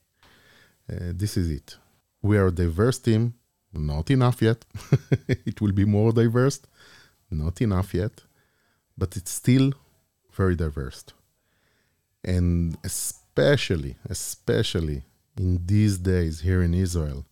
uh, 0.91 1.11
this 1.13 1.37
is 1.37 1.49
it. 1.49 1.77
We 2.21 2.37
are 2.37 2.47
a 2.47 2.51
diverse 2.51 2.99
team, 2.99 3.35
not 3.73 4.09
enough 4.11 4.41
yet. 4.41 4.65
it 5.27 5.61
will 5.61 5.71
be 5.71 5.85
more 5.85 6.11
diverse, 6.11 6.61
not 7.31 7.61
enough 7.61 7.93
yet, 7.93 8.21
but 8.97 9.15
it's 9.17 9.31
still 9.31 9.73
very 10.31 10.55
diverse. 10.55 11.05
And 12.23 12.77
especially, 12.83 13.97
especially 14.09 15.03
in 15.37 15.65
these 15.65 15.97
days 15.97 16.41
here 16.41 16.61
in 16.63 16.73
Israel, 16.73 17.25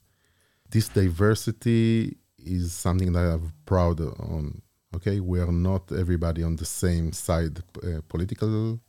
this 0.70 0.88
diversity 0.90 2.18
is 2.38 2.74
something 2.74 3.12
that 3.14 3.26
I'm 3.34 3.54
proud 3.66 4.00
on. 4.02 4.62
Okay, 4.96 5.20
we 5.20 5.40
are 5.40 5.52
not 5.52 5.92
everybody 5.92 6.44
on 6.44 6.56
the 6.56 6.66
same 6.66 7.14
side, 7.14 7.64
uh, 7.84 8.02
political 8.08 8.80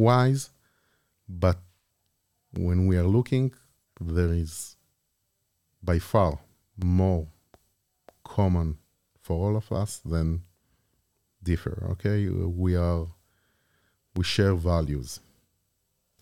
wise, 0.00 0.50
but 1.28 1.58
when 2.52 2.86
we 2.86 2.96
are 2.96 3.06
looking, 3.16 3.52
there 4.00 4.32
is 4.32 4.76
by 5.82 5.98
far 5.98 6.40
more 6.82 7.28
common 8.24 8.78
for 9.20 9.36
all 9.36 9.56
of 9.56 9.70
us 9.70 9.98
than 9.98 10.42
differ. 11.42 11.86
Okay, 11.92 12.28
we 12.28 12.76
are 12.76 13.06
we 14.16 14.24
share 14.24 14.54
values, 14.54 15.20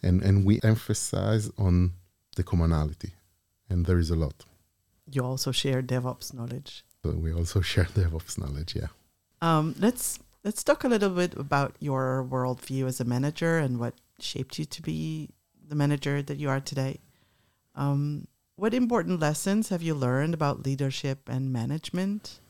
and 0.02 0.22
and 0.22 0.44
we 0.44 0.60
emphasize 0.62 1.50
on 1.56 1.92
the 2.36 2.42
commonality, 2.42 3.12
and 3.70 3.86
there 3.86 3.98
is 3.98 4.10
a 4.10 4.16
lot. 4.16 4.44
You 5.10 5.24
also 5.24 5.52
share 5.52 5.82
DevOps 5.82 6.34
knowledge. 6.34 6.84
So 7.02 7.12
we 7.12 7.32
also 7.32 7.60
share 7.72 7.84
DevOps 7.86 8.38
knowledge. 8.38 8.76
Yeah. 8.76 8.88
Um, 9.40 9.74
let's 9.78 10.18
let's 10.48 10.64
talk 10.64 10.82
a 10.82 10.88
little 10.88 11.10
bit 11.10 11.34
about 11.36 11.76
your 11.78 12.26
worldview 12.26 12.86
as 12.86 13.00
a 13.00 13.04
manager 13.04 13.58
and 13.58 13.78
what 13.78 13.92
shaped 14.18 14.58
you 14.58 14.64
to 14.64 14.80
be 14.80 15.28
the 15.68 15.74
manager 15.74 16.22
that 16.22 16.38
you 16.38 16.48
are 16.48 16.58
today. 16.58 17.00
Um, 17.74 18.28
what 18.56 18.72
important 18.72 19.20
lessons 19.20 19.68
have 19.68 19.82
you 19.82 19.94
learned 19.94 20.32
about 20.32 20.64
leadership 20.64 21.28
and 21.28 21.52
management? 21.52 22.40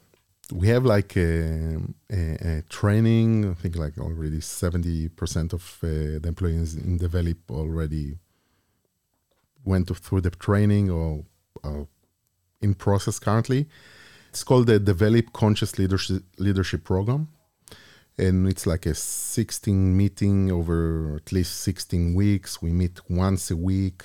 We 0.52 0.68
have 0.68 0.84
like 0.84 1.16
a, 1.16 1.80
a, 2.08 2.20
a 2.50 2.62
training. 2.68 3.50
I 3.50 3.54
think 3.54 3.74
like 3.74 3.98
already 3.98 4.40
seventy 4.42 5.08
percent 5.08 5.52
of 5.52 5.62
uh, 5.82 6.22
the 6.22 6.28
employees 6.28 6.76
in 6.76 7.00
Develeap 7.00 7.50
already 7.50 8.18
went 9.64 9.88
through 10.04 10.20
the 10.20 10.30
training 10.30 10.88
or, 10.88 11.24
or 11.64 11.88
in 12.61 12.74
process 12.74 13.18
currently. 13.18 13.66
It's 14.30 14.44
called 14.44 14.68
the 14.68 14.78
Develeap 14.78 15.32
Conscious 15.32 15.80
Leadership 15.80 16.22
Leadership 16.38 16.84
Program, 16.84 17.26
and 18.18 18.48
it's 18.48 18.66
like 18.66 18.87
a 18.87 18.94
16 18.94 19.96
meeting 19.96 20.50
over 20.50 21.16
at 21.16 21.33
least 21.33 21.61
16 21.61 22.14
weeks. 22.14 22.61
We 22.61 22.72
meet 22.72 23.00
once 23.09 23.50
a 23.50 23.57
week 23.57 24.04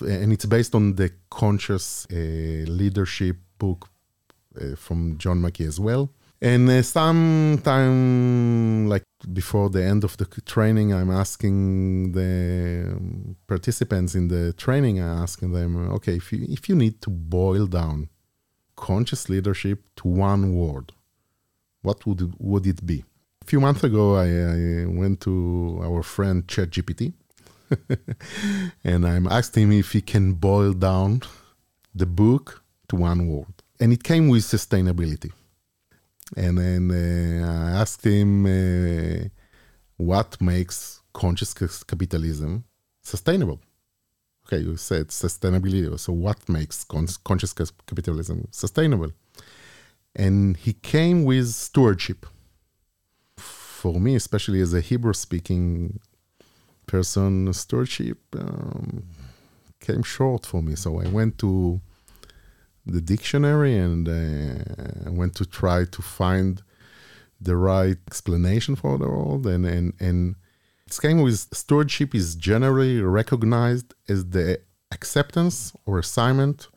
and 0.00 0.32
it's 0.32 0.46
based 0.46 0.74
on 0.74 0.94
the 0.94 1.10
conscious 1.30 2.06
uh, 2.12 2.16
leadership 2.16 3.36
book 3.58 3.88
uh, 4.60 4.76
from 4.76 5.18
John 5.18 5.40
Mackey 5.40 5.64
as 5.64 5.80
well. 5.80 6.10
And 6.40 6.68
uh, 6.68 6.82
sometime 6.82 8.88
like 8.88 9.04
before 9.32 9.70
the 9.70 9.82
end 9.82 10.04
of 10.04 10.16
the 10.18 10.26
training, 10.26 10.92
I'm 10.92 11.10
asking 11.10 12.12
the 12.12 13.34
participants 13.46 14.14
in 14.14 14.28
the 14.28 14.52
training, 14.52 15.00
I'm 15.00 15.22
asking 15.22 15.52
them, 15.52 15.90
okay, 15.92 16.16
if 16.16 16.30
you, 16.32 16.44
if 16.48 16.68
you 16.68 16.76
need 16.76 17.00
to 17.02 17.10
boil 17.10 17.66
down 17.66 18.10
conscious 18.76 19.30
leadership 19.30 19.88
to 19.96 20.08
one 20.08 20.54
word, 20.54 20.92
what 21.80 22.04
would 22.04 22.34
would 22.38 22.66
it 22.66 22.84
be? 22.84 23.04
A 23.46 23.48
few 23.48 23.60
months 23.60 23.84
ago, 23.84 24.16
I, 24.16 24.26
I 24.26 24.86
went 24.86 25.20
to 25.20 25.80
our 25.80 26.02
friend 26.02 26.44
ChatGPT 26.48 27.12
and 28.84 29.06
I'm 29.06 29.28
asked 29.28 29.56
him 29.56 29.70
if 29.70 29.92
he 29.92 30.00
can 30.00 30.32
boil 30.32 30.72
down 30.72 31.22
the 31.94 32.06
book 32.06 32.64
to 32.88 32.96
one 32.96 33.28
word. 33.28 33.54
And 33.78 33.92
it 33.92 34.02
came 34.02 34.26
with 34.26 34.42
sustainability. 34.42 35.30
And 36.36 36.58
then 36.58 36.90
uh, 36.90 37.46
I 37.46 37.80
asked 37.82 38.04
him 38.04 38.46
uh, 38.46 39.28
what 39.96 40.40
makes 40.40 41.02
conscious 41.12 41.54
capitalism 41.54 42.64
sustainable. 43.00 43.60
Okay, 44.44 44.58
you 44.58 44.76
said 44.76 45.10
sustainability. 45.10 45.96
So, 46.00 46.12
what 46.12 46.48
makes 46.48 46.82
con- 46.82 47.06
conscious 47.22 47.52
capitalism 47.52 48.48
sustainable? 48.50 49.12
And 50.16 50.56
he 50.56 50.72
came 50.72 51.22
with 51.22 51.46
stewardship. 51.50 52.26
For 53.80 54.00
me, 54.00 54.14
especially 54.16 54.60
as 54.62 54.72
a 54.72 54.80
Hebrew 54.80 55.12
speaking 55.12 56.00
person 56.86 57.52
stewardship 57.52 58.18
um, 58.34 59.04
came 59.80 60.02
short 60.02 60.46
for 60.46 60.62
me. 60.62 60.74
So 60.76 61.00
I 61.04 61.08
went 61.08 61.36
to 61.44 61.80
the 62.86 63.02
dictionary 63.02 63.76
and 63.76 64.08
uh, 64.08 65.08
I 65.08 65.10
went 65.10 65.34
to 65.36 65.44
try 65.44 65.84
to 65.84 66.00
find 66.20 66.62
the 67.38 67.56
right 67.56 67.98
explanation 68.06 68.76
for 68.76 68.96
the 68.96 69.08
world. 69.08 69.46
And, 69.46 69.66
and, 69.66 69.92
and 70.00 70.36
it 70.86 70.98
came 70.98 71.20
with 71.20 71.38
stewardship 71.52 72.14
is 72.14 72.34
generally 72.34 73.02
recognized 73.02 73.92
as 74.08 74.30
the 74.30 74.60
acceptance 74.90 75.74
or 75.84 75.98
assignment 75.98 76.68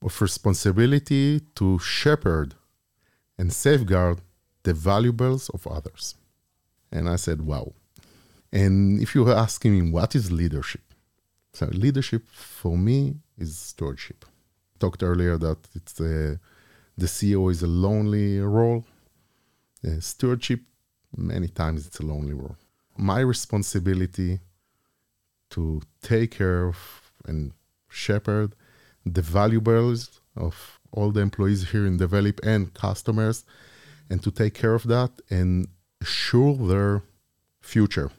of 0.00 0.22
responsibility 0.22 1.40
to 1.56 1.80
shepherd 1.80 2.54
and 3.38 3.52
safeguard 3.52 4.20
the 4.62 4.72
valuables 4.72 5.48
of 5.50 5.66
others. 5.66 6.14
And 6.94 7.08
I 7.08 7.16
said, 7.16 7.42
wow, 7.42 7.72
and 8.52 9.02
if 9.02 9.14
you 9.14 9.28
are 9.28 9.34
asking 9.34 9.72
me 9.72 9.90
what 9.90 10.14
is 10.14 10.30
leadership, 10.30 10.82
so 11.52 11.66
leadership 11.66 12.22
for 12.30 12.78
me 12.78 13.16
is 13.36 13.58
stewardship. 13.58 14.24
Talked 14.78 15.02
earlier 15.02 15.36
that 15.38 15.58
it's 15.74 15.94
the 15.94 16.38
CEO 16.98 17.50
is 17.50 17.62
a 17.62 17.66
lonely 17.66 18.38
role. 18.38 18.84
Uh, 19.86 20.00
stewardship, 20.00 20.60
many 21.16 21.48
times 21.48 21.86
it's 21.86 21.98
a 21.98 22.06
lonely 22.06 22.32
role. 22.32 22.56
My 22.96 23.20
responsibility 23.20 24.38
to 25.50 25.82
take 26.00 26.30
care 26.30 26.68
of 26.68 27.12
and 27.26 27.52
shepherd 27.88 28.54
the 29.04 29.22
valuables 29.22 30.20
of 30.36 30.78
all 30.92 31.10
the 31.10 31.20
employees 31.20 31.70
here 31.70 31.86
in 31.86 31.98
Develeap 31.98 32.40
and 32.42 32.72
customers, 32.74 33.44
and 34.08 34.22
to 34.22 34.30
take 34.30 34.54
care 34.54 34.74
of 34.74 34.84
that 34.84 35.10
and 35.28 35.68
assure 36.04 36.54
their 36.72 36.92
future 37.60 38.10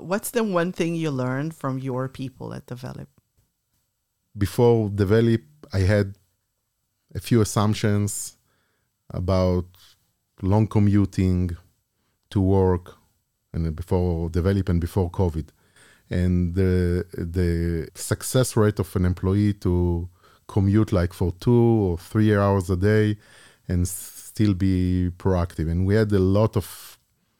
What's 0.00 0.30
the 0.30 0.44
one 0.44 0.72
thing 0.72 0.94
you 0.94 1.10
learned 1.10 1.54
from 1.54 1.78
your 1.78 2.08
people 2.08 2.52
at 2.52 2.66
Develeap? 2.66 3.06
Before 4.36 4.90
Develeap, 4.90 5.44
I 5.72 5.80
had 5.80 6.16
a 7.14 7.20
few 7.20 7.40
assumptions 7.40 8.36
about 9.10 9.64
long 10.42 10.66
commuting 10.66 11.56
to 12.30 12.40
work 12.40 12.96
and 13.52 13.74
before 13.74 14.28
Develeap 14.28 14.68
and 14.68 14.80
before 14.80 15.10
COVID. 15.10 15.48
And 16.10 16.54
the 16.54 17.06
the 17.12 17.88
success 17.94 18.56
rate 18.56 18.78
of 18.78 18.94
an 18.96 19.04
employee 19.04 19.54
to 19.54 20.08
commute 20.46 20.92
like 20.92 21.12
for 21.12 21.32
two 21.40 21.52
or 21.52 21.98
three 21.98 22.36
hours 22.36 22.70
a 22.70 22.76
day 22.76 23.16
and 23.66 23.88
still 24.36 24.52
be 24.52 25.10
proactive. 25.16 25.70
And 25.70 25.86
we 25.86 25.94
had 25.94 26.12
a 26.12 26.18
lot 26.18 26.56
of 26.56 26.98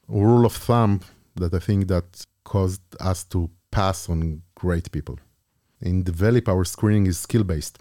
rule 0.09 0.47
of 0.47 0.55
thumb 0.55 1.01
that 1.35 1.53
I 1.53 1.59
think 1.59 1.89
that 1.89 2.25
caused 2.43 2.81
us 3.01 3.23
to 3.33 3.51
pass 3.71 4.09
on 4.09 4.41
great 4.55 4.91
people. 4.91 5.19
In 5.83 6.05
Develeap, 6.05 6.49
our 6.49 6.65
screening 6.65 7.07
is 7.07 7.19
skill 7.19 7.45
based. 7.45 7.79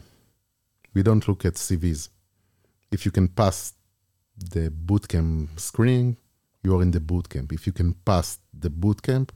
We 0.93 1.01
don't 1.01 1.25
look 1.29 1.45
at 1.45 1.53
CVs. 1.53 2.09
If 2.91 3.05
you 3.05 3.11
can 3.11 3.29
pass 3.29 3.73
the 4.37 4.69
bootcamp 4.69 5.57
screening, 5.59 6.17
you're 6.61 6.81
in 6.81 6.91
the 6.91 6.99
bootcamp. 6.99 7.53
If 7.53 7.65
you 7.67 7.71
can 7.71 7.93
pass 7.93 8.39
the 8.53 8.69
bootcamp, 8.69 9.29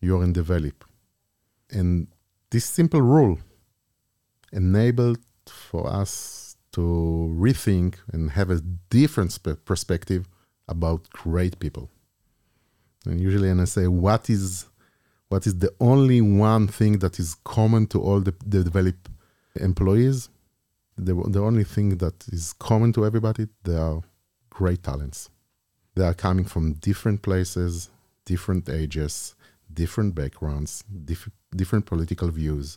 you're 0.00 0.22
in 0.22 0.32
Develeap. 0.32 0.80
And 1.70 2.06
this 2.50 2.66
simple 2.66 3.02
rule 3.02 3.38
enabled 4.52 5.18
for 5.48 5.88
us 5.88 6.41
to 6.72 7.34
rethink 7.38 7.96
and 8.12 8.30
have 8.30 8.50
a 8.50 8.60
different 8.90 9.38
perspective 9.64 10.28
about 10.68 11.08
great 11.10 11.58
people. 11.58 11.90
And 13.04 13.20
usually, 13.20 13.50
and 13.50 13.60
I 13.60 13.64
say 13.64 13.86
what 13.86 14.30
is 14.30 14.66
what 15.28 15.46
is 15.46 15.58
the 15.58 15.72
only 15.80 16.20
one 16.20 16.68
thing 16.68 16.98
that 16.98 17.18
is 17.18 17.34
common 17.42 17.86
to 17.86 18.00
all 18.00 18.20
the, 18.20 18.34
the 18.44 18.58
Develeap 18.64 18.98
employees, 19.56 20.28
the, 20.98 21.14
the 21.14 21.40
only 21.40 21.64
thing 21.64 21.96
that 21.98 22.28
is 22.28 22.52
common 22.52 22.92
to 22.92 23.06
everybody, 23.06 23.48
they 23.64 23.74
are 23.74 24.02
great 24.50 24.82
talents. 24.82 25.30
They 25.94 26.04
are 26.04 26.12
coming 26.12 26.44
from 26.44 26.74
different 26.74 27.22
places, 27.22 27.88
different 28.26 28.68
ages, 28.68 29.34
different 29.72 30.14
backgrounds, 30.14 30.84
diff- 31.04 31.30
different 31.56 31.86
political 31.86 32.28
views. 32.28 32.76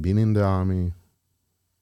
Been 0.00 0.16
in 0.16 0.32
the 0.32 0.42
army, 0.42 0.94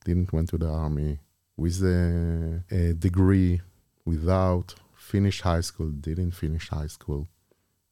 didn't 0.05 0.33
went 0.33 0.49
to 0.51 0.59
the 0.59 0.69
army, 0.69 1.19
with 1.57 1.83
a, 1.83 2.63
a 2.71 2.93
degree, 2.95 3.61
without, 4.05 4.75
finished 4.97 5.43
high 5.43 5.61
school, 5.61 5.91
didn't 5.91 6.33
finish 6.33 6.69
high 6.69 6.87
school. 6.87 7.27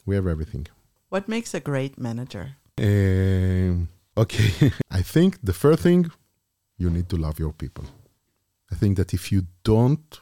We 0.06 0.14
have 0.16 0.26
everything. 0.26 0.66
What 1.08 1.28
makes 1.28 1.54
a 1.54 1.60
great 1.60 1.98
manager? 1.98 2.56
Um, 2.78 3.88
okay, 4.16 4.72
I 4.90 5.02
think 5.02 5.38
the 5.42 5.52
first 5.52 5.82
thing, 5.82 6.10
you 6.78 6.90
need 6.90 7.08
to 7.10 7.16
love 7.16 7.38
your 7.38 7.52
people. 7.52 7.84
I 8.70 8.74
think 8.74 8.96
that 8.96 9.12
if 9.12 9.30
you 9.30 9.46
don't 9.62 10.20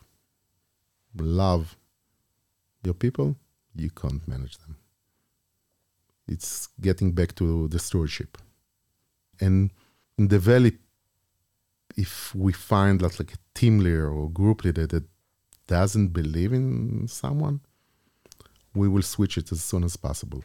love 1.16 1.76
your 2.82 2.94
people, 2.94 3.36
you 3.74 3.90
can't 3.90 4.26
manage 4.26 4.58
them. 4.58 4.76
It's 6.26 6.68
getting 6.80 7.12
back 7.12 7.34
to 7.36 7.68
the 7.68 7.78
stewardship. 7.78 8.38
And 9.40 9.70
in 10.18 10.28
Develeap, 10.28 10.78
if 11.96 12.34
we 12.34 12.52
find 12.52 13.00
that 13.00 13.18
like 13.18 13.32
a 13.34 13.58
team 13.58 13.78
leader 13.78 14.10
or 14.10 14.30
group 14.30 14.64
leader 14.64 14.86
that 14.86 15.04
doesn't 15.66 16.08
believe 16.08 16.52
in 16.52 17.06
someone, 17.08 17.60
we 18.74 18.88
will 18.88 19.02
switch 19.02 19.36
it 19.36 19.50
as 19.52 19.62
soon 19.62 19.84
as 19.84 19.96
possible. 19.96 20.44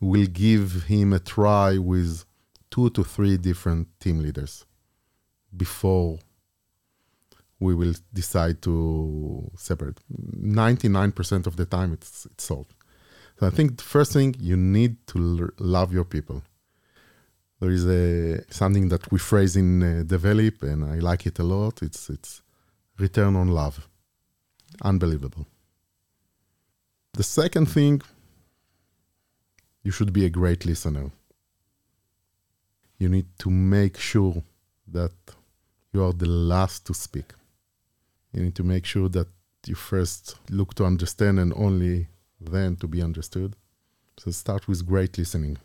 We'll 0.00 0.26
give 0.26 0.84
him 0.84 1.12
a 1.12 1.18
try 1.18 1.78
with 1.78 2.24
two 2.70 2.90
to 2.90 3.04
three 3.04 3.36
different 3.36 3.88
team 4.00 4.20
leaders 4.20 4.64
before 5.56 6.18
we 7.60 7.74
will 7.74 7.94
decide 8.12 8.60
to 8.62 9.50
separate. 9.56 9.98
99% 10.10 11.46
of 11.46 11.56
the 11.56 11.64
time, 11.64 11.92
it's, 11.92 12.26
it's 12.26 12.44
solved. 12.44 12.74
So 13.38 13.46
I 13.46 13.50
think 13.50 13.76
the 13.78 13.84
first 13.84 14.12
thing 14.12 14.34
you 14.38 14.56
need 14.56 15.06
to 15.08 15.18
l- 15.18 15.50
love 15.58 15.92
your 15.92 16.04
people. 16.04 16.42
There 17.62 17.70
is 17.70 17.86
a 17.86 18.42
something 18.52 18.88
that 18.88 19.12
we 19.12 19.20
phrase 19.20 19.54
in 19.54 19.84
uh, 19.84 20.02
Develeap, 20.04 20.64
and 20.64 20.84
I 20.84 20.98
like 20.98 21.26
it 21.26 21.38
a 21.38 21.44
lot. 21.44 21.80
It's 21.80 22.10
it's 22.10 22.42
return 22.98 23.36
on 23.36 23.46
love. 23.46 23.88
Unbelievable. 24.82 25.46
The 27.12 27.22
second 27.22 27.66
thing, 27.66 28.02
you 29.84 29.92
should 29.92 30.12
be 30.12 30.24
a 30.24 30.28
great 30.28 30.66
listener. 30.66 31.12
You 32.98 33.08
need 33.08 33.28
to 33.38 33.48
make 33.48 33.96
sure 33.96 34.42
that 34.88 35.14
you 35.92 36.02
are 36.02 36.12
the 36.12 36.32
last 36.54 36.84
to 36.86 36.94
speak. 36.94 37.32
You 38.32 38.42
need 38.42 38.56
to 38.56 38.64
make 38.64 38.86
sure 38.86 39.08
that 39.10 39.28
you 39.68 39.76
first 39.76 40.34
look 40.50 40.74
to 40.74 40.84
understand 40.84 41.38
and 41.38 41.52
only 41.54 42.08
then 42.40 42.74
to 42.78 42.88
be 42.88 43.00
understood. 43.00 43.54
So 44.18 44.32
start 44.32 44.66
with 44.66 44.84
great 44.84 45.16
listening. 45.16 45.58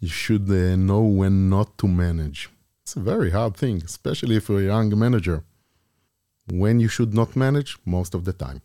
You 0.00 0.08
should 0.08 0.48
uh, 0.50 0.76
know 0.76 1.02
when 1.02 1.50
not 1.50 1.76
to 1.78 1.88
manage. 1.88 2.50
It's 2.82 2.94
a 2.96 3.00
very 3.00 3.30
hard 3.30 3.56
thing, 3.56 3.82
especially 3.84 4.36
if 4.36 4.48
you're 4.48 4.60
a 4.60 4.64
young 4.64 4.96
manager. 4.98 5.44
When 6.50 6.80
you 6.80 6.88
should 6.88 7.12
not 7.12 7.36
manage, 7.36 7.76
most 7.84 8.14
of 8.14 8.24
the 8.24 8.32
time. 8.32 8.62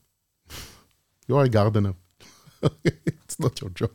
you 1.27 1.35
are 1.35 1.45
a 1.45 1.49
gardener. 1.49 1.95
it's 2.83 3.39
not 3.39 3.59
your 3.61 3.71
job. 3.71 3.91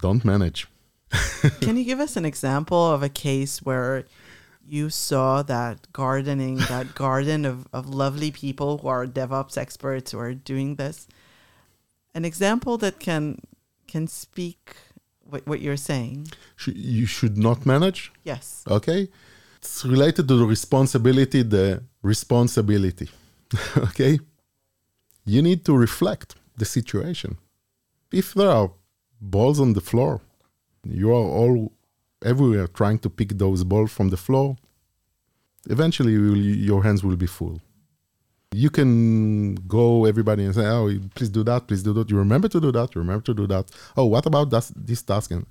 Don't 0.00 0.24
manage. 0.24 0.66
Can 1.60 1.76
you 1.76 1.84
give 1.84 2.00
us 2.00 2.16
an 2.16 2.24
example 2.24 2.90
of 2.90 3.02
a 3.02 3.08
case 3.08 3.62
where 3.62 4.04
you 4.66 4.90
saw 4.90 5.42
that 5.42 5.92
gardening, 5.92 6.56
that 6.56 6.94
garden 6.94 7.44
of, 7.44 7.68
of 7.72 7.88
lovely 7.88 8.30
people 8.30 8.78
who 8.78 8.88
are 8.88 9.06
DevOps 9.06 9.56
experts 9.56 10.10
who 10.10 10.18
are 10.18 10.34
doing 10.34 10.74
this? 10.76 11.06
An 12.14 12.24
example 12.24 12.78
that 12.78 12.98
can 12.98 13.40
can 13.86 14.08
speak 14.08 14.74
what, 15.28 15.46
what 15.46 15.60
you're 15.60 15.76
saying. 15.76 16.28
You 16.66 17.06
should 17.06 17.36
not 17.36 17.66
manage? 17.66 18.12
Yes. 18.24 18.64
Okay. 18.68 19.08
It's 19.58 19.84
related 19.84 20.28
to 20.28 20.36
the 20.36 20.46
responsibility, 20.46 21.42
the 21.42 21.82
responsibility. 22.02 23.08
okay. 23.76 24.18
You 25.24 25.42
need 25.42 25.64
to 25.64 25.76
reflect 25.76 26.36
the 26.56 26.64
situation. 26.64 27.38
If 28.12 28.34
there 28.34 28.50
are 28.50 28.70
balls 29.20 29.58
on 29.60 29.72
the 29.72 29.80
floor, 29.80 30.20
you 30.84 31.10
are 31.10 31.28
all 31.38 31.72
everywhere 32.24 32.66
trying 32.66 32.98
to 33.00 33.10
pick 33.10 33.30
those 33.38 33.64
balls 33.64 33.92
from 33.92 34.10
the 34.10 34.16
floor, 34.16 34.56
eventually 35.68 36.16
will, 36.16 36.36
your 36.36 36.82
hands 36.82 37.02
will 37.02 37.16
be 37.16 37.26
full. 37.26 37.60
You 38.64 38.70
can 38.70 39.54
go 39.76 40.06
everybody 40.06 40.42
and 40.46 40.54
say, 40.54 40.66
"Oh, 40.66 40.88
please 41.14 41.32
do 41.38 41.42
that, 41.44 41.60
please 41.68 41.82
do 41.82 41.92
that." 41.96 42.10
You 42.10 42.18
remember 42.26 42.48
to 42.48 42.60
do 42.66 42.70
that. 42.72 42.88
You 42.94 43.00
remember 43.04 43.24
to 43.30 43.34
do 43.34 43.46
that. 43.54 43.70
Oh, 43.98 44.06
what 44.14 44.24
about 44.30 44.48
that, 44.50 44.70
this 44.74 45.02
task? 45.02 45.30
And, 45.30 45.46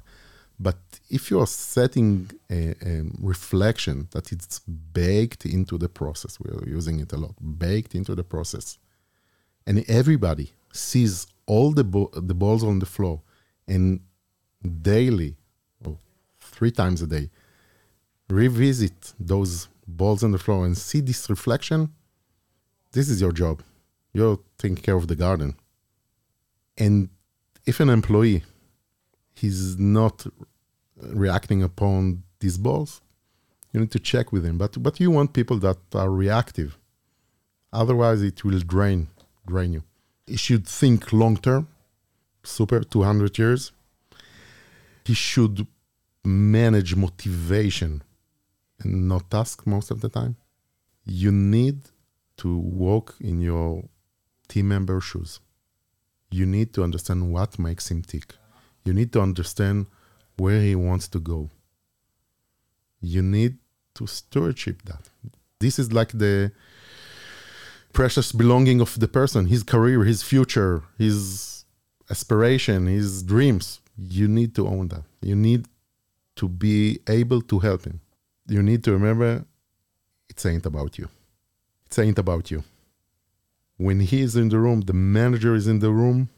but 0.67 0.79
if 1.17 1.29
you 1.29 1.37
are 1.43 1.51
setting 1.75 2.09
a, 2.49 2.61
a 2.91 2.93
reflection 3.33 4.07
that 4.13 4.31
it's 4.31 4.59
baked 5.03 5.45
into 5.45 5.77
the 5.77 5.89
process, 5.89 6.39
we're 6.39 6.67
using 6.77 6.99
it 6.99 7.11
a 7.13 7.17
lot, 7.17 7.35
baked 7.65 7.93
into 7.99 8.15
the 8.15 8.23
process, 8.23 8.79
and 9.67 9.75
everybody 10.01 10.47
sees 10.71 11.27
all 11.45 11.69
the 11.79 11.83
bo- 11.83 12.11
the 12.31 12.37
balls 12.43 12.63
on 12.63 12.79
the 12.79 12.89
floor, 12.95 13.21
and 13.67 13.99
daily 14.81 15.35
oh, 15.87 15.97
three 16.39 16.71
times 16.71 17.01
a 17.01 17.07
day, 17.07 17.29
revisit 18.29 19.13
those 19.19 19.67
balls 19.87 20.23
on 20.23 20.31
the 20.31 20.39
floor 20.45 20.65
and 20.65 20.75
see 20.77 21.01
this 21.01 21.29
reflection, 21.29 21.93
this 22.95 23.07
is 23.09 23.19
your 23.23 23.33
job. 23.43 23.61
You're 24.13 24.39
taking 24.57 24.81
care 24.87 24.97
of 25.01 25.07
the 25.11 25.17
garden. 25.25 25.51
And 26.77 26.95
if 27.65 27.79
an 27.79 27.89
employee 27.89 28.43
he's 29.41 29.77
not 29.77 30.25
reacting 31.25 31.61
upon 31.61 32.23
these 32.39 32.57
balls, 32.57 33.01
you 33.71 33.79
need 33.81 33.91
to 33.91 33.99
check 34.11 34.31
with 34.31 34.43
him. 34.45 34.57
But 34.57 34.71
but 34.85 34.99
you 35.01 35.09
want 35.17 35.37
people 35.39 35.57
that 35.67 35.79
are 36.01 36.11
reactive. 36.23 36.71
Otherwise 37.81 38.19
it 38.29 38.37
will 38.45 38.61
drain 38.73 38.99
drain 39.51 39.71
you. 39.77 39.83
He 40.25 40.37
should 40.45 40.65
think 40.81 40.99
long 41.23 41.35
term, 41.47 41.67
super 42.43 42.79
200 42.79 43.37
years. 43.37 43.61
He 45.09 45.13
should 45.13 45.67
manage 46.23 46.95
motivation 46.95 48.01
and 48.79 48.91
not 49.11 49.29
task 49.29 49.67
most 49.67 49.91
of 49.91 49.99
the 50.01 50.09
time. 50.09 50.35
You 51.05 51.31
need 51.31 51.77
to 52.37 52.57
walk 52.57 53.15
in 53.19 53.41
your 53.41 53.83
team 54.47 54.67
member 54.69 54.99
shoes. 55.01 55.39
You 56.31 56.45
need 56.45 56.73
to 56.73 56.83
understand 56.83 57.31
what 57.31 57.59
makes 57.59 57.89
him 57.89 58.01
tick. 58.01 58.35
You 58.83 58.93
need 58.93 59.13
to 59.13 59.21
understand 59.21 59.87
where 60.37 60.61
he 60.61 60.75
wants 60.75 61.07
to 61.09 61.19
go. 61.19 61.49
You 63.01 63.21
need 63.21 63.57
to 63.95 64.07
stewardship 64.07 64.81
that. 64.83 65.09
This 65.59 65.79
is 65.79 65.93
like 65.93 66.11
the 66.11 66.51
precious 67.93 68.31
belonging 68.31 68.81
of 68.81 68.99
the 68.99 69.07
person, 69.07 69.47
his 69.47 69.63
career, 69.63 70.03
his 70.03 70.21
future, 70.21 70.83
his 70.97 71.63
aspiration, 72.09 72.87
his 72.87 73.23
dreams. 73.23 73.79
You 73.97 74.27
need 74.27 74.53
to 74.55 74.67
own 74.67 74.89
that. 74.89 75.03
You 75.21 75.35
need 75.35 75.67
to 76.35 76.49
be 76.49 76.99
able 77.07 77.41
to 77.43 77.59
help 77.59 77.85
him. 77.85 78.01
You 78.47 78.61
need 78.61 78.83
to 78.83 78.91
remember 78.91 79.45
it 80.29 80.45
ain't 80.45 80.65
about 80.65 80.97
you. 80.97 81.07
It 81.87 81.99
ain't 81.99 82.19
about 82.19 82.51
you. 82.51 82.63
When 83.77 83.99
he 83.99 84.21
is 84.21 84.35
in 84.35 84.49
the 84.49 84.59
room, 84.59 84.81
the 84.81 84.93
manager 84.93 85.53
is 85.53 85.67
in 85.67 85.79
the 85.79 85.91
room, 85.91 86.29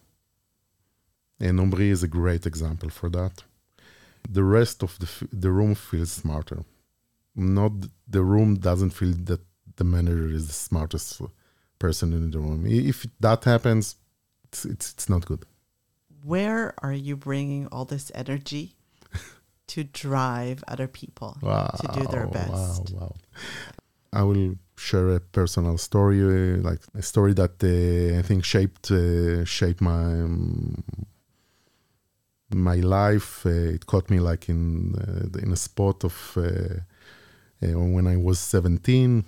and 1.39 1.60
Omri 1.60 1.89
is 1.89 2.03
a 2.03 2.07
great 2.07 2.45
example 2.45 2.89
for 2.89 3.10
that. 3.10 3.43
The 4.29 4.43
rest 4.43 4.83
of 4.83 4.97
the, 4.99 5.27
the 5.31 5.51
room 5.51 5.75
feels 5.75 6.12
smarter. 6.12 6.63
Not 7.36 7.71
the 8.07 8.23
room 8.23 8.55
doesn't 8.55 8.89
feel 8.91 9.13
that 9.25 9.41
the 9.75 9.83
manager 9.83 10.27
is 10.27 10.47
the 10.47 10.53
smartest 10.53 11.21
person 11.77 12.13
in 12.13 12.31
the 12.31 12.39
room. 12.39 12.65
If 12.65 13.05
that 13.19 13.43
happens, 13.43 13.95
it's, 14.45 14.65
it's, 14.65 14.93
it's 14.93 15.10
not 15.10 15.25
good. 15.25 15.45
Where 16.23 16.73
are 16.79 16.93
you 16.93 17.15
bringing 17.15 17.67
all 17.67 17.86
this 17.86 18.12
energy 18.15 18.75
to 19.67 19.83
drive 19.83 20.63
other 20.67 20.88
people 20.88 21.38
wow, 21.41 21.67
to 21.67 21.99
do 21.99 22.07
their 22.07 22.27
best. 22.27 22.91
Wow, 22.93 22.99
wow. 22.99 23.15
I 24.17 24.23
will 24.23 24.56
share 24.77 25.10
a 25.10 25.19
personal 25.19 25.77
story, 25.77 26.21
uh, 26.21 26.62
like 26.69 26.82
a 26.95 27.03
story 27.03 27.34
that 27.34 27.56
uh, 27.63 28.19
I 28.19 28.23
think 28.23 28.43
shaped 28.43 28.89
uh, 28.89 29.45
shaped 29.45 29.82
my 29.82 30.06
um, 30.25 30.84
my 32.49 32.77
life. 32.77 33.45
Uh, 33.45 33.75
it 33.75 33.86
caught 33.86 34.10
me 34.10 34.19
like 34.19 34.49
in 34.49 34.62
uh, 34.95 35.38
in 35.43 35.51
a 35.51 35.56
spot 35.56 36.03
of 36.03 36.15
uh, 36.36 36.80
when 37.62 38.08
I 38.08 38.17
was 38.17 38.39
17. 38.39 39.23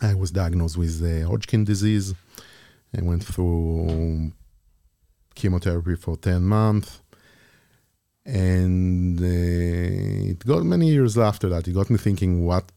I 0.00 0.14
was 0.14 0.30
diagnosed 0.30 0.78
with 0.78 0.94
Hodgkin 1.26 1.64
disease. 1.64 2.14
I 2.96 3.02
went 3.02 3.24
through 3.24 4.32
chemotherapy 5.34 5.96
for 5.96 6.16
10 6.16 6.42
months 6.44 7.00
and 8.26 9.20
uh, 9.20 10.30
it 10.30 10.38
got 10.46 10.62
many 10.64 10.88
years 10.88 11.18
after 11.18 11.48
that. 11.50 11.68
It 11.68 11.74
got 11.74 11.90
me 11.90 11.98
thinking 11.98 12.44
what 12.46 12.70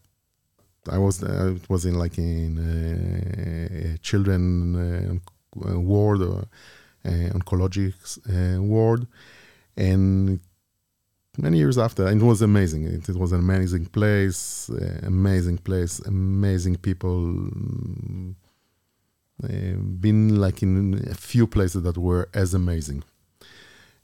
I 0.90 0.98
was. 0.98 1.24
Uh, 1.24 1.56
it 1.56 1.70
was 1.70 1.86
in 1.86 1.96
like 1.96 2.18
in 2.18 2.58
uh, 2.60 3.98
children 4.02 4.42
uh, 4.76 5.80
ward 5.80 6.22
or 6.22 6.48
uh, 7.06 7.30
oncology 7.38 7.94
uh, 8.30 8.62
ward, 8.62 9.08
and 9.76 10.40
many 11.38 11.58
years 11.58 11.78
after, 11.78 12.08
it 12.08 12.22
was 12.22 12.42
amazing. 12.42 12.86
It, 12.86 13.10
it 13.10 13.16
was 13.16 13.32
an 13.32 13.40
amazing 13.40 13.86
place, 13.88 14.70
amazing 15.04 15.60
place, 15.60 16.00
amazing 16.00 16.78
people. 16.78 17.16
been 20.06 20.40
like 20.46 20.64
in 20.64 20.76
a 21.12 21.14
few 21.14 21.46
places 21.46 21.84
that 21.84 21.98
were 21.98 22.28
as 22.34 22.54
amazing 22.56 23.04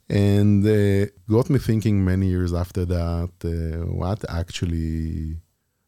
and 0.08 0.66
uh, 0.66 1.06
got 1.28 1.48
me 1.48 1.58
thinking 1.58 2.04
many 2.04 2.26
years 2.26 2.52
after 2.52 2.84
that 2.84 3.30
uh, 3.44 3.86
what 3.86 4.24
actually 4.28 5.36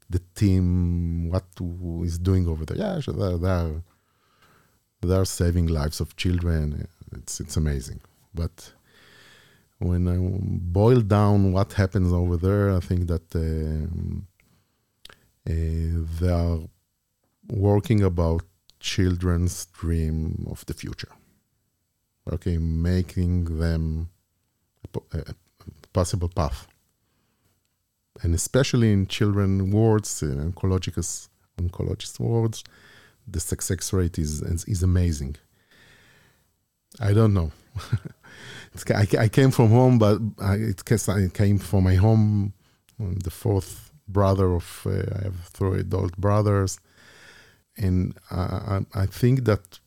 the 0.09 0.21
team 0.35 1.31
what 1.31 1.45
is 2.05 2.19
doing 2.19 2.47
over 2.49 2.65
there. 2.65 2.79
Yeah 2.79 3.01
they're, 3.07 3.39
they're, 3.39 3.83
they're 5.03 5.25
saving 5.25 5.67
lives 5.67 6.01
of 6.01 6.17
children. 6.17 6.89
It's 7.13 7.41
it's 7.41 7.57
amazing. 7.57 8.01
But 8.35 8.73
when 9.79 10.09
i 10.09 10.17
boil 10.19 11.03
down 11.03 11.53
what 11.53 11.75
happens 11.75 12.11
over 12.11 12.39
there 12.39 12.75
i 12.75 12.81
think 12.81 13.07
that 13.09 13.27
um, 13.35 14.27
uh, 15.47 15.53
they 16.19 16.31
are 16.31 16.61
working 17.49 18.03
about 18.03 18.43
children's 18.81 19.67
dream 19.67 20.47
of 20.51 20.65
the 20.67 20.75
future. 20.75 21.13
Okay, 22.33 22.59
making 22.59 23.59
them 23.59 24.09
a, 25.13 25.19
a 25.19 25.35
possible 25.93 26.29
path. 26.29 26.67
And 28.23 28.35
especially 28.35 28.93
in 28.93 29.07
children 29.07 29.71
wards, 29.71 30.23
in 30.23 30.53
oncological 30.53 31.29
oncologist 31.61 32.19
world, 32.21 32.63
the 33.27 33.41
success 33.41 33.93
rate 33.93 34.19
is 34.19 34.43
is 34.43 34.83
amazing. 34.83 35.37
I 37.01 37.13
don't 37.13 37.35
know. 37.35 37.53
I, 38.95 39.07
I 39.19 39.29
came 39.29 39.51
from 39.51 39.71
home, 39.71 39.99
but 39.99 40.19
I, 40.41 40.55
it 40.55 40.85
came 41.35 41.59
from 41.59 41.85
my 41.85 41.95
home. 41.95 42.53
I'm 42.99 43.17
the 43.17 43.31
fourth 43.31 43.91
brother 44.09 44.55
of 44.55 44.87
uh, 44.87 45.03
I 45.19 45.25
have 45.25 45.41
three 45.49 45.81
adult 45.81 46.17
brothers, 46.17 46.79
and 47.77 48.15
I, 48.31 48.81
I 48.95 49.07
think 49.07 49.45
that 49.45 49.81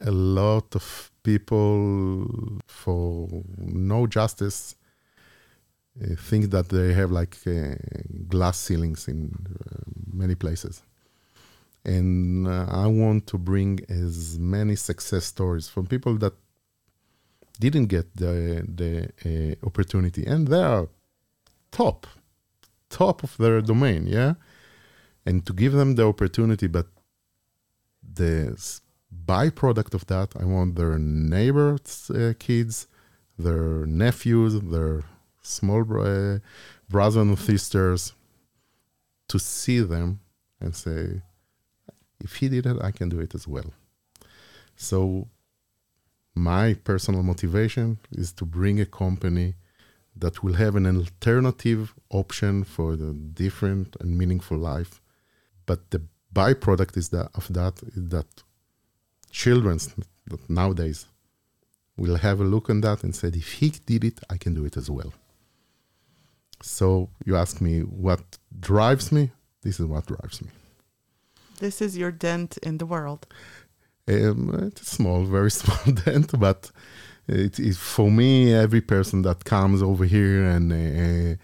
a 0.00 0.10
lot 0.10 0.74
of 0.74 1.10
people, 1.22 2.26
for 2.66 3.28
no 3.58 4.06
justice, 4.06 4.74
uh, 4.74 4.85
think 6.16 6.50
that 6.50 6.68
they 6.68 6.92
have 6.92 7.10
like 7.10 7.36
uh, 7.46 7.74
glass 8.28 8.58
ceilings 8.58 9.08
in 9.08 9.32
uh, 9.48 9.78
many 10.12 10.34
places. 10.34 10.82
And 11.84 12.46
uh, 12.46 12.66
I 12.68 12.86
want 12.86 13.26
to 13.28 13.38
bring 13.38 13.80
as 13.88 14.38
many 14.38 14.76
success 14.76 15.24
stories 15.24 15.68
from 15.68 15.86
people 15.86 16.16
that 16.18 16.34
didn't 17.58 17.86
get 17.86 18.14
the 18.16 18.64
the 18.68 19.08
uh, 19.24 19.66
opportunity, 19.66 20.26
and 20.26 20.48
they 20.48 20.62
are 20.62 20.88
top, 21.70 22.06
top 22.90 23.22
of 23.22 23.36
their 23.36 23.60
domain, 23.62 24.06
yeah. 24.06 24.34
And 25.24 25.44
to 25.46 25.52
give 25.52 25.72
them 25.72 25.94
the 25.94 26.06
opportunity, 26.06 26.66
but 26.66 26.86
the 28.14 28.56
byproduct 29.26 29.94
of 29.94 30.06
that, 30.06 30.34
I 30.38 30.44
want 30.44 30.76
their 30.76 30.98
neighbors' 30.98 32.10
uh, 32.10 32.34
kids, 32.38 32.86
their 33.38 33.86
nephews, 33.86 34.60
their 34.60 35.04
small 35.46 35.84
bro- 35.84 36.04
uh, 36.04 36.38
brothers 36.88 37.16
and 37.16 37.38
sisters, 37.38 38.12
to 39.28 39.38
see 39.38 39.80
them 39.80 40.20
and 40.60 40.74
say, 40.74 41.22
if 42.20 42.36
he 42.36 42.48
did 42.48 42.66
it, 42.66 42.76
I 42.80 42.90
can 42.90 43.08
do 43.08 43.20
it 43.20 43.34
as 43.34 43.46
well. 43.46 43.72
So 44.76 45.28
my 46.34 46.74
personal 46.74 47.22
motivation 47.22 47.98
is 48.12 48.32
to 48.34 48.44
bring 48.44 48.80
a 48.80 48.86
company 48.86 49.54
that 50.16 50.42
will 50.42 50.54
have 50.54 50.76
an 50.76 50.86
alternative 50.86 51.94
option 52.10 52.64
for 52.64 52.96
the 52.96 53.12
different 53.12 53.96
and 54.00 54.16
meaningful 54.16 54.56
life. 54.56 55.00
But 55.66 55.90
the 55.90 56.02
byproduct 56.32 56.96
is 56.96 57.08
that 57.10 57.28
of 57.34 57.52
that 57.52 57.82
is 57.82 58.08
that 58.10 58.26
children 59.30 59.78
nowadays 60.48 61.06
will 61.96 62.16
have 62.16 62.40
a 62.40 62.44
look 62.44 62.70
on 62.70 62.80
that 62.82 63.02
and 63.04 63.14
said, 63.14 63.36
if 63.36 63.52
he 63.54 63.70
did 63.70 64.04
it, 64.04 64.20
I 64.30 64.36
can 64.36 64.54
do 64.54 64.64
it 64.64 64.76
as 64.76 64.88
well. 64.88 65.12
So 66.62 67.10
you 67.24 67.36
ask 67.36 67.60
me 67.60 67.80
what 67.80 68.38
drives 68.58 69.12
me? 69.12 69.30
This 69.62 69.80
is 69.80 69.86
what 69.86 70.06
drives 70.06 70.42
me. 70.42 70.50
This 71.58 71.80
is 71.80 71.96
your 71.96 72.12
dent 72.12 72.58
in 72.58 72.78
the 72.78 72.86
world. 72.86 73.26
Um, 74.08 74.70
it's 74.70 74.82
a 74.82 74.84
small, 74.84 75.24
very 75.24 75.50
small 75.60 75.94
dent, 76.04 76.38
but 76.38 76.70
it 77.26 77.58
is 77.58 77.78
for 77.78 78.10
me. 78.10 78.54
Every 78.54 78.80
person 78.80 79.22
that 79.22 79.44
comes 79.44 79.82
over 79.82 80.04
here 80.04 80.44
and 80.44 80.72
uh, 80.72 81.36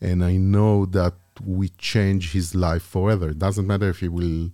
and 0.00 0.24
I 0.24 0.36
know 0.36 0.86
that 0.86 1.14
we 1.44 1.68
change 1.70 2.32
his 2.32 2.54
life 2.54 2.82
forever. 2.82 3.30
It 3.30 3.38
doesn't 3.38 3.66
matter 3.66 3.88
if 3.88 4.00
he 4.00 4.08
will 4.08 4.50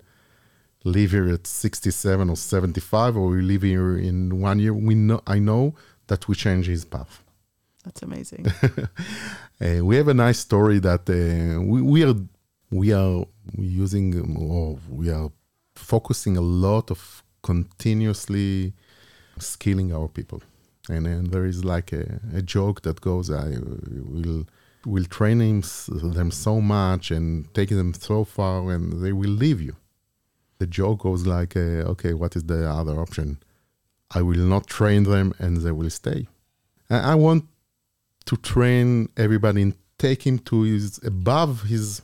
live 0.85 1.13
here 1.13 1.29
at 1.29 1.47
67 1.47 2.29
or 2.29 2.37
75 2.37 3.17
or 3.17 3.29
we 3.29 3.43
live 3.43 3.63
here 3.63 3.97
in 3.97 4.41
one 4.41 4.59
year. 4.59 4.75
We 4.75 4.95
know 4.95 5.21
I 5.27 5.39
know 5.39 5.75
that 6.09 6.29
we 6.29 6.35
change 6.35 6.67
his 6.67 6.85
path. 6.85 7.22
That's 7.85 8.03
amazing. 8.03 8.47
uh, 9.61 9.85
we 9.85 9.97
have 9.97 10.09
a 10.09 10.14
nice 10.14 10.39
story 10.39 10.78
that 10.80 11.09
uh, 11.09 11.61
we, 11.61 11.83
we 11.83 12.05
are 12.05 12.14
we 12.70 12.93
are 12.93 13.24
using 13.59 14.37
or 14.37 14.78
we 14.89 15.11
are 15.11 15.30
focusing 15.74 16.37
a 16.37 16.41
lot 16.41 16.91
of 16.91 17.22
continuously 17.43 18.72
skilling 19.39 19.93
our 19.93 20.09
people. 20.09 20.43
And 20.89 21.07
then 21.07 21.24
there 21.24 21.45
is 21.45 21.64
like 21.64 21.93
a, 21.93 22.20
a 22.35 22.43
joke 22.43 22.83
that 22.83 23.01
goes, 23.01 23.30
I 23.30 23.59
will 23.93 24.47
will 24.85 25.05
train 25.05 25.39
them 25.39 26.30
so 26.33 26.61
much 26.61 27.12
and 27.12 27.53
take 27.55 27.68
them 27.68 27.95
so 27.95 28.24
far, 28.24 28.70
and 28.72 29.03
they 29.03 29.12
will 29.12 29.30
leave 29.30 29.61
you. 29.61 29.76
The 30.59 30.66
joke 30.66 31.03
goes 31.03 31.24
like, 31.24 31.57
uh, 31.57 31.91
okay, 31.93 32.14
what 32.14 32.35
is 32.35 32.45
the 32.45 32.68
other 32.68 32.99
option? 32.99 33.39
I 34.11 34.22
will 34.22 34.41
not 34.41 34.66
train 34.66 35.05
them, 35.05 35.35
and 35.39 35.59
they 35.59 35.70
will 35.70 35.91
stay. 35.91 36.26
I 36.91 37.14
want 37.14 37.45
to 38.27 38.37
train 38.37 39.09
everybody 39.16 39.62
and 39.62 39.75
take 39.99 40.27
him 40.27 40.39
to 40.41 40.62
his 40.62 41.01
above 41.05 41.62
his 41.64 42.03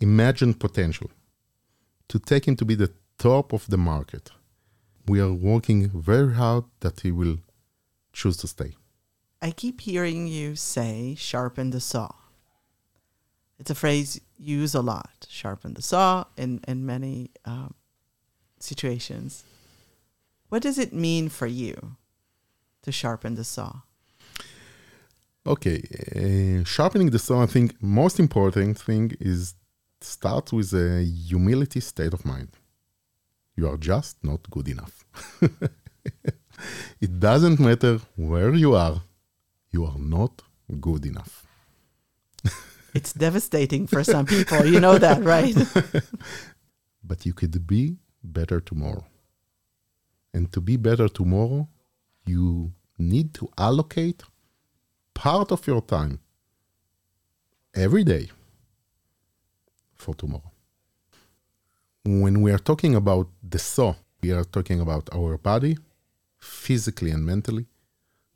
imagined 0.00 0.60
potential, 0.60 1.10
to 2.08 2.18
take 2.18 2.46
him 2.46 2.56
to 2.56 2.64
be 2.64 2.74
the 2.74 2.92
top 3.18 3.52
of 3.52 3.66
the 3.68 3.76
market 3.76 4.30
we 5.06 5.20
are 5.20 5.32
working 5.32 5.88
very 5.90 6.34
hard 6.34 6.64
that 6.80 7.00
he 7.00 7.10
will 7.10 7.38
choose 8.12 8.36
to 8.38 8.48
stay. 8.48 8.74
I 9.42 9.50
keep 9.50 9.82
hearing 9.82 10.26
you 10.26 10.56
say 10.56 11.14
sharpen 11.18 11.70
the 11.70 11.80
saw. 11.80 12.10
It's 13.58 13.70
a 13.70 13.74
phrase 13.74 14.20
you 14.38 14.58
use 14.58 14.74
a 14.74 14.80
lot 14.80 15.26
sharpen 15.28 15.74
the 15.74 15.82
saw 15.82 16.24
in, 16.36 16.60
in 16.66 16.86
many 16.86 17.30
um, 17.44 17.74
situations. 18.58 19.44
What 20.48 20.62
does 20.62 20.78
it 20.78 20.92
mean 20.92 21.28
for 21.28 21.46
you 21.46 21.96
to 22.82 22.92
sharpen 22.92 23.34
the 23.34 23.44
saw? 23.44 23.80
Okay, 25.46 25.82
uh, 26.16 26.64
sharpening 26.64 27.10
the 27.10 27.18
saw, 27.18 27.42
I 27.42 27.46
think 27.46 27.82
most 27.82 28.18
important 28.18 28.78
thing 28.78 29.12
is 29.20 29.54
start 30.00 30.52
with 30.54 30.72
a 30.72 31.04
humility 31.04 31.80
state 31.80 32.14
of 32.14 32.24
mind. 32.24 32.48
You 33.54 33.68
are 33.68 33.76
just 33.76 34.16
not 34.24 34.48
good 34.50 34.68
enough. 34.68 35.04
it 37.00 37.20
doesn't 37.20 37.60
matter 37.60 38.00
where 38.16 38.54
you 38.54 38.74
are, 38.74 39.02
you 39.70 39.84
are 39.84 39.98
not 39.98 40.40
good 40.80 41.04
enough. 41.04 41.46
it's 42.94 43.12
devastating 43.12 43.86
for 43.86 44.02
some 44.02 44.24
people. 44.24 44.64
You 44.64 44.80
know 44.80 44.96
that, 44.96 45.22
right? 45.22 45.54
but 47.04 47.26
you 47.26 47.34
could 47.34 47.66
be 47.66 47.98
better 48.22 48.60
tomorrow. 48.60 49.04
And 50.32 50.50
to 50.52 50.62
be 50.62 50.78
better 50.78 51.08
tomorrow, 51.08 51.68
you 52.24 52.72
need 52.98 53.34
to 53.34 53.50
allocate 53.58 54.22
part 55.14 55.52
of 55.52 55.66
your 55.66 55.80
time 55.80 56.20
every 57.74 58.04
day 58.04 58.30
for 59.94 60.14
tomorrow 60.14 60.54
when 62.04 62.42
we 62.42 62.52
are 62.52 62.58
talking 62.58 62.94
about 62.94 63.28
the 63.42 63.58
saw, 63.58 63.94
we 64.22 64.30
are 64.30 64.44
talking 64.44 64.80
about 64.80 65.08
our 65.14 65.38
body, 65.38 65.78
physically 66.38 67.10
and 67.10 67.24
mentally. 67.24 67.66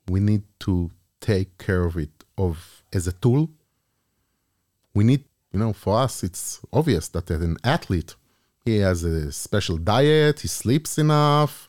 We 0.08 0.20
need 0.20 0.42
to 0.60 0.90
take 1.20 1.58
care 1.58 1.84
of 1.84 1.96
it 1.96 2.24
of 2.36 2.82
as 2.92 3.06
a 3.06 3.12
tool. 3.12 3.50
We 4.94 5.04
need, 5.04 5.24
you 5.52 5.60
know, 5.60 5.72
for 5.74 5.98
us, 5.98 6.22
it's 6.22 6.60
obvious 6.72 7.08
that 7.08 7.30
as 7.30 7.42
an 7.42 7.58
athlete, 7.62 8.14
he 8.64 8.78
has 8.78 9.04
a 9.04 9.32
special 9.32 9.76
diet, 9.76 10.40
he 10.40 10.48
sleeps 10.48 10.98
enough, 10.98 11.68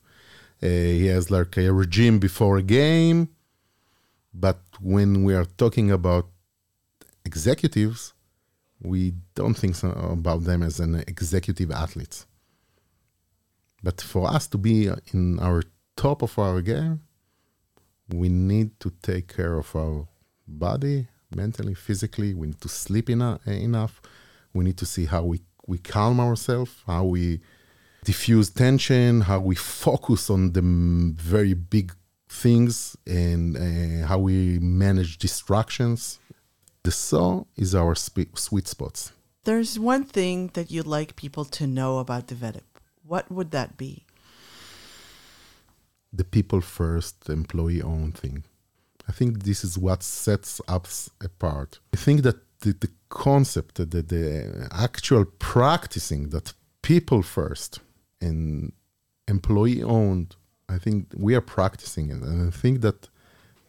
uh, 0.64 0.68
he 0.68 1.08
has 1.08 1.30
like 1.30 1.58
a 1.58 1.72
regime 1.72 2.20
before 2.20 2.58
a 2.58 2.64
game. 2.64 3.30
But 4.34 4.60
when 4.80 5.24
we 5.24 5.34
are 5.34 5.46
talking 5.46 5.92
about 5.92 6.28
executives, 7.26 8.14
we 8.82 9.14
don't 9.36 9.56
think 9.56 9.76
so 9.76 9.90
about 9.90 10.44
them 10.44 10.64
as 10.64 10.80
an 10.80 10.96
executive 11.08 11.72
athlete. 11.72 12.26
But 13.84 14.02
for 14.02 14.30
us 14.30 14.48
to 14.48 14.58
be 14.58 14.90
uh, 14.90 14.98
in 15.14 15.40
our 15.40 15.64
top 15.96 16.22
of 16.22 16.38
our 16.38 16.62
game, 16.62 17.02
we 18.10 18.30
need 18.30 18.80
to 18.80 18.92
take 19.02 19.34
care 19.36 19.58
of 19.58 19.76
our 19.76 20.08
body, 20.48 21.08
mentally, 21.34 21.74
physically. 21.74 22.34
We 22.34 22.48
need 22.48 22.62
to 22.62 22.70
sleep 22.70 23.10
enough. 23.10 23.42
Eh, 23.48 23.54
enough. 23.54 24.02
We 24.54 24.64
need 24.64 24.78
to 24.78 24.86
see 24.86 25.06
how 25.06 25.24
we, 25.24 25.42
we 25.68 25.78
calm 25.78 26.20
ourselves, 26.20 26.74
how 26.88 27.06
we 27.06 27.40
diffuse 28.04 28.50
tension, 28.50 29.22
how 29.22 29.40
we 29.40 29.56
focus 29.56 30.30
on 30.30 30.54
the 30.54 30.62
very 30.62 31.54
big 31.54 31.94
things, 32.30 32.96
and 33.06 33.58
uh, 33.58 34.08
how 34.08 34.20
we 34.20 34.60
manage 34.60 35.18
distractions 35.18 36.20
the 36.84 36.92
saw 36.92 37.44
is 37.56 37.76
our 37.76 37.96
sp- 37.96 38.36
sweet 38.36 38.68
spots. 38.68 39.12
There's 39.44 39.78
one 39.78 40.04
thing 40.04 40.52
that 40.54 40.72
you'd 40.72 40.88
like 40.88 41.16
people 41.16 41.46
to 41.46 41.68
know 41.68 42.00
about 42.00 42.28
Develeap. 42.28 42.62
What 43.06 43.32
would 43.32 43.52
that 43.52 43.78
be? 43.78 44.06
The 46.14 46.24
people 46.24 46.62
first, 46.62 47.30
employee 47.30 47.82
owned 47.82 48.18
thing. 48.18 48.44
I 49.08 49.12
think 49.12 49.44
this 49.44 49.64
is 49.64 49.78
what 49.78 50.04
sets 50.04 50.62
us 50.68 51.10
apart. 51.22 51.80
I 51.94 51.98
think 51.98 52.22
that 52.22 52.38
the, 52.62 52.74
the 52.74 52.90
concept, 53.10 53.76
the, 53.76 53.86
the 53.86 54.68
actual 54.72 55.26
practicing 55.26 56.30
that 56.30 56.54
people 56.82 57.22
first 57.22 57.80
and 58.22 58.72
employee 59.28 59.84
owned, 59.84 60.36
I 60.76 60.78
think 60.78 60.98
we 61.16 61.36
are 61.36 61.42
practicing 61.58 62.10
it. 62.12 62.22
And 62.22 62.48
I 62.48 62.52
think 62.52 62.82
that 62.82 63.10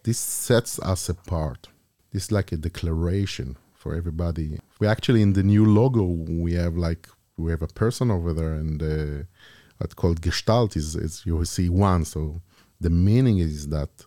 this 0.05 0.19
sets 0.19 0.79
us 0.81 1.09
apart. 1.09 1.69
This 2.13 2.25
is 2.25 2.33
like 2.33 2.53
a 2.53 2.57
declaration 2.57 3.57
for 3.75 3.95
everybody. 3.95 4.61
We 4.81 4.87
actually 4.87 5.23
in 5.23 5.33
the 5.33 5.43
new 5.43 5.65
logo 5.65 6.05
we 6.47 6.53
have 6.63 6.77
like 6.89 7.09
We 7.41 7.51
have 7.51 7.63
a 7.63 7.75
person 7.83 8.11
over 8.11 8.33
there, 8.35 8.55
and 8.63 8.83
uh, 8.83 9.25
what's 9.79 9.95
called 9.95 10.21
Gestalt 10.21 10.77
is, 10.77 10.95
is 10.95 11.23
you 11.25 11.45
see 11.45 11.69
one. 11.71 12.05
So 12.05 12.43
the 12.81 12.91
meaning 12.91 13.39
is 13.39 13.69
that 13.69 14.07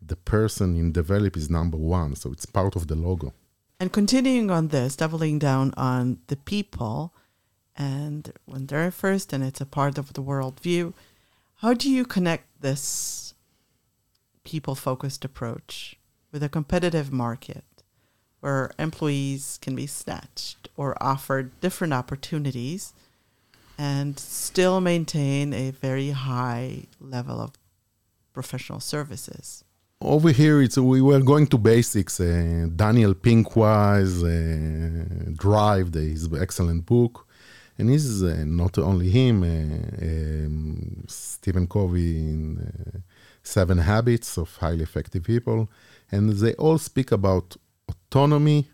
the 0.00 0.16
person 0.16 0.76
in 0.76 0.92
Develeap 0.92 1.36
is 1.36 1.50
number 1.50 1.76
one. 1.76 2.16
So 2.16 2.32
it's 2.32 2.46
part 2.46 2.76
of 2.76 2.86
the 2.86 2.94
logo. 2.94 3.32
And 3.78 3.92
continuing 3.92 4.50
on 4.50 4.68
this, 4.68 4.96
doubling 4.96 5.38
down 5.38 5.72
on 5.76 6.18
the 6.26 6.36
people, 6.36 7.14
and 7.76 8.32
when 8.46 8.66
they're 8.66 8.90
first 8.90 9.32
and 9.32 9.42
it's 9.44 9.60
a 9.60 9.66
part 9.66 9.96
of 9.98 10.12
the 10.14 10.22
worldview, 10.22 10.92
how 11.60 11.74
do 11.74 11.90
you 11.90 12.06
connect 12.06 12.46
this 12.62 13.34
people 14.44 14.74
focused 14.74 15.26
approach 15.26 15.98
with 16.32 16.42
a 16.42 16.48
competitive 16.48 17.12
market 17.12 17.64
where 18.40 18.70
employees 18.78 19.58
can 19.60 19.74
be 19.76 19.86
snatched 19.86 20.68
or 20.74 20.96
offered 21.02 21.50
different 21.60 21.92
opportunities 21.92 22.94
and 23.76 24.18
still 24.18 24.80
maintain 24.80 25.52
a 25.52 25.70
very 25.70 26.10
high 26.10 26.84
level 26.98 27.38
of 27.38 27.50
professional 28.32 28.80
services? 28.80 29.62
Over 30.00 30.30
here, 30.30 30.62
it's 30.62 30.78
we 30.78 31.02
were 31.02 31.20
going 31.20 31.46
to 31.48 31.58
basics. 31.58 32.20
Uh, 32.20 32.68
Daniel 32.74 33.12
Pinkwise, 33.12 34.24
uh, 34.24 35.32
Drive, 35.36 35.92
his 35.92 36.26
excellent 36.32 36.86
book, 36.86 37.26
and 37.80 37.88
this 37.88 38.04
is 38.04 38.22
uh, 38.22 38.44
not 38.46 38.76
only 38.76 39.08
him, 39.08 39.42
uh, 39.42 40.04
um, 40.06 41.04
Stephen 41.08 41.66
Covey 41.66 42.18
in 42.18 42.58
uh, 42.58 42.98
Seven 43.42 43.78
Habits 43.78 44.36
of 44.36 44.54
Highly 44.56 44.82
Effective 44.82 45.24
People, 45.24 45.70
and 46.12 46.30
they 46.30 46.52
all 46.54 46.76
speak 46.76 47.10
about 47.10 47.56
autonomy, 47.88 48.68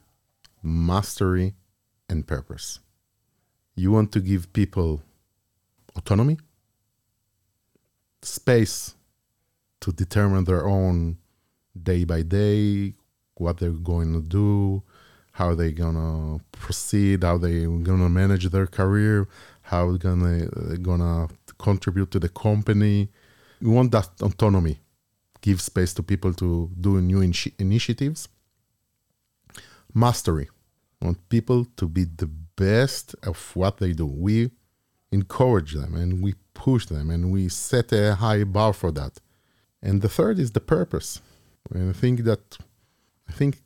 mastery, 0.61 1.55
and 2.09 2.27
purpose. 2.27 2.81
You 3.77 3.93
want 3.93 4.11
to 4.13 4.21
give 4.21 4.53
people 4.53 5.03
autonomy, 5.95 6.39
space 8.23 8.97
to 9.83 9.93
determine 9.93 10.45
their 10.45 10.67
own 10.67 11.19
day 11.81 12.03
by 12.03 12.23
day 12.23 12.95
what 13.37 13.59
they're 13.59 13.71
going 13.71 14.13
to 14.15 14.21
do, 14.21 14.83
how 15.37 15.55
they're 15.55 15.70
gonna 15.70 16.39
proceed, 16.51 17.22
how 17.22 17.37
they're 17.37 17.68
gonna 17.68 18.09
manage 18.09 18.47
their 18.49 18.66
career, 18.66 19.28
how 19.61 19.93
gonna 19.93 20.47
uh, 20.47 20.76
gonna 20.89 21.28
contribute 21.59 22.11
to 22.11 22.18
the 22.18 22.30
company. 22.30 23.11
We 23.61 23.70
want 23.70 23.93
that 23.93 24.09
autonomy, 24.22 24.80
give 25.43 25.61
space 25.61 25.93
to 25.95 26.03
people 26.03 26.32
to 26.34 26.70
do 26.80 27.03
new 27.03 27.20
in- 27.20 27.53
initiatives. 27.59 28.28
Mastery, 29.93 30.49
want 31.03 31.28
people 31.28 31.66
to 31.76 31.87
be 31.87 32.05
the 32.05 32.30
best 32.57 33.14
of 33.22 33.37
what 33.55 33.76
they 33.76 33.93
do. 33.93 34.07
We 34.07 34.51
encourage 35.12 35.72
them 35.74 35.95
and 35.95 36.22
we 36.24 36.32
push 36.55 36.87
them 36.87 37.11
and 37.11 37.30
we 37.30 37.51
set 37.51 37.93
a 37.93 38.14
high 38.14 38.45
bar 38.45 38.72
for 38.72 38.91
that. 38.93 39.20
And 39.82 40.01
the 40.01 40.09
third 40.09 40.39
is 40.39 40.53
the 40.53 40.61
purpose. 40.61 41.20
And 41.70 41.91
I 41.91 41.93
think 41.93 42.24
that 42.24 42.57
I 43.28 43.32
think 43.32 43.59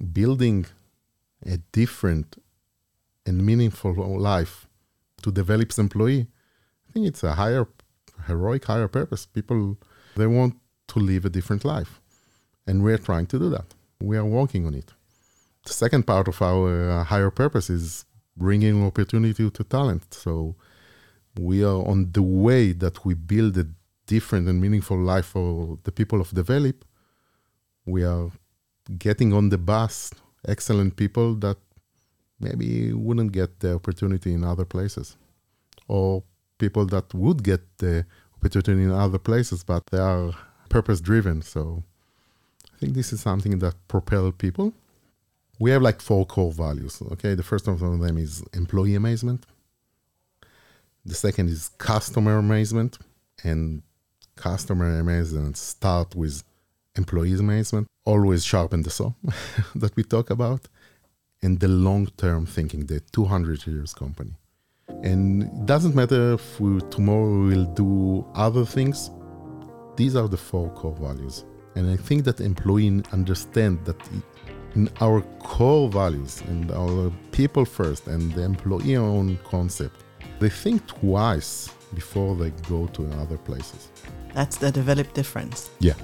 building 0.00 0.66
a 1.46 1.58
different 1.72 2.42
and 3.26 3.44
meaningful 3.44 3.94
life 4.18 4.66
to 5.22 5.30
Develeap 5.30 5.78
employee, 5.78 6.26
I 6.88 6.92
think 6.92 7.06
it's 7.06 7.22
a 7.22 7.34
higher 7.34 7.66
heroic 8.26 8.64
higher 8.64 8.88
purpose. 8.88 9.26
People 9.26 9.78
they 10.16 10.26
want 10.26 10.54
to 10.88 10.98
live 10.98 11.24
a 11.24 11.30
different 11.30 11.64
life. 11.64 12.00
And 12.66 12.82
we're 12.82 12.98
trying 12.98 13.26
to 13.26 13.38
do 13.38 13.48
that. 13.50 13.74
We 14.00 14.16
are 14.16 14.24
working 14.24 14.66
on 14.66 14.74
it. 14.74 14.92
The 15.66 15.72
second 15.72 16.06
part 16.06 16.28
of 16.28 16.40
our 16.42 16.90
uh, 16.90 17.04
higher 17.04 17.30
purpose 17.30 17.70
is 17.70 18.04
bringing 18.36 18.84
opportunity 18.84 19.50
to 19.50 19.64
talent. 19.64 20.14
So 20.14 20.56
we 21.38 21.62
are 21.62 21.86
on 21.86 22.12
the 22.12 22.22
way 22.22 22.72
that 22.72 23.04
we 23.04 23.14
build 23.14 23.56
a 23.58 23.66
different 24.06 24.48
and 24.48 24.60
meaningful 24.60 24.98
life 24.98 25.26
for 25.26 25.78
the 25.84 25.92
people 25.92 26.20
of 26.20 26.30
Develeap. 26.30 26.82
We 27.86 28.04
are 28.04 28.30
getting 28.98 29.32
on 29.32 29.48
the 29.48 29.58
bus 29.58 30.12
excellent 30.46 30.96
people 30.96 31.34
that 31.36 31.58
maybe 32.38 32.92
wouldn't 32.92 33.32
get 33.32 33.60
the 33.60 33.74
opportunity 33.74 34.32
in 34.32 34.42
other 34.44 34.64
places, 34.64 35.16
or 35.88 36.22
people 36.58 36.86
that 36.86 37.12
would 37.14 37.42
get 37.42 37.60
the 37.78 38.06
opportunity 38.36 38.82
in 38.84 38.90
other 38.90 39.18
places, 39.18 39.62
but 39.62 39.86
they 39.86 39.98
are 39.98 40.32
purpose 40.68 41.00
driven. 41.00 41.42
So 41.42 41.82
I 42.74 42.78
think 42.78 42.94
this 42.94 43.12
is 43.12 43.20
something 43.20 43.58
that 43.58 43.74
propel 43.88 44.32
people 44.32 44.72
we 45.60 45.70
have 45.70 45.82
like 45.82 46.00
four 46.00 46.26
core 46.26 46.50
values. 46.50 47.00
Okay, 47.12 47.34
the 47.34 47.42
first 47.44 47.68
one 47.68 47.76
of 47.76 48.00
them 48.00 48.18
is 48.18 48.42
employee 48.54 48.96
amazement. 48.96 49.44
The 51.04 51.14
second 51.14 51.50
is 51.50 51.70
customer 51.78 52.38
amazement, 52.38 52.98
and 53.44 53.82
customer 54.36 54.98
amazement 54.98 55.58
start 55.58 56.16
with 56.16 56.42
employee 57.00 57.42
management, 57.52 57.86
Always 58.04 58.42
sharpen 58.52 58.80
the 58.82 58.90
saw 58.98 59.10
that 59.82 59.92
we 59.96 60.02
talk 60.14 60.30
about, 60.30 60.62
and 61.42 61.52
the 61.64 61.68
long-term 61.68 62.46
thinking, 62.46 62.86
the 62.86 63.00
200 63.12 63.66
years 63.66 63.92
company. 63.92 64.34
And 65.02 65.42
it 65.44 65.66
doesn't 65.72 65.94
matter 65.94 66.22
if 66.38 66.44
we, 66.60 66.80
tomorrow 66.96 67.30
we 67.40 67.48
will 67.50 67.70
do 67.84 68.26
other 68.46 68.64
things. 68.64 69.10
These 69.96 70.16
are 70.16 70.28
the 70.28 70.42
four 70.48 70.68
core 70.70 70.98
values, 71.08 71.44
and 71.76 71.84
I 71.90 71.96
think 72.06 72.24
that 72.24 72.40
employee 72.40 73.02
understand 73.12 73.74
that 73.84 74.00
in 74.74 74.88
our 75.00 75.20
core 75.52 75.88
values 76.02 76.42
and 76.48 76.70
our 76.72 77.12
people 77.32 77.64
first 77.64 78.06
and 78.06 78.32
the 78.36 78.42
employee 78.42 78.96
owned 78.96 79.42
concept, 79.44 79.96
they 80.40 80.48
think 80.48 80.86
twice 80.86 81.52
before 81.94 82.32
they 82.40 82.50
go 82.74 82.86
to 82.96 83.02
other 83.22 83.38
places. 83.48 83.90
That's 84.32 84.56
the 84.56 84.70
Develeap 84.76 85.12
difference. 85.12 85.70
Yeah. 85.80 85.94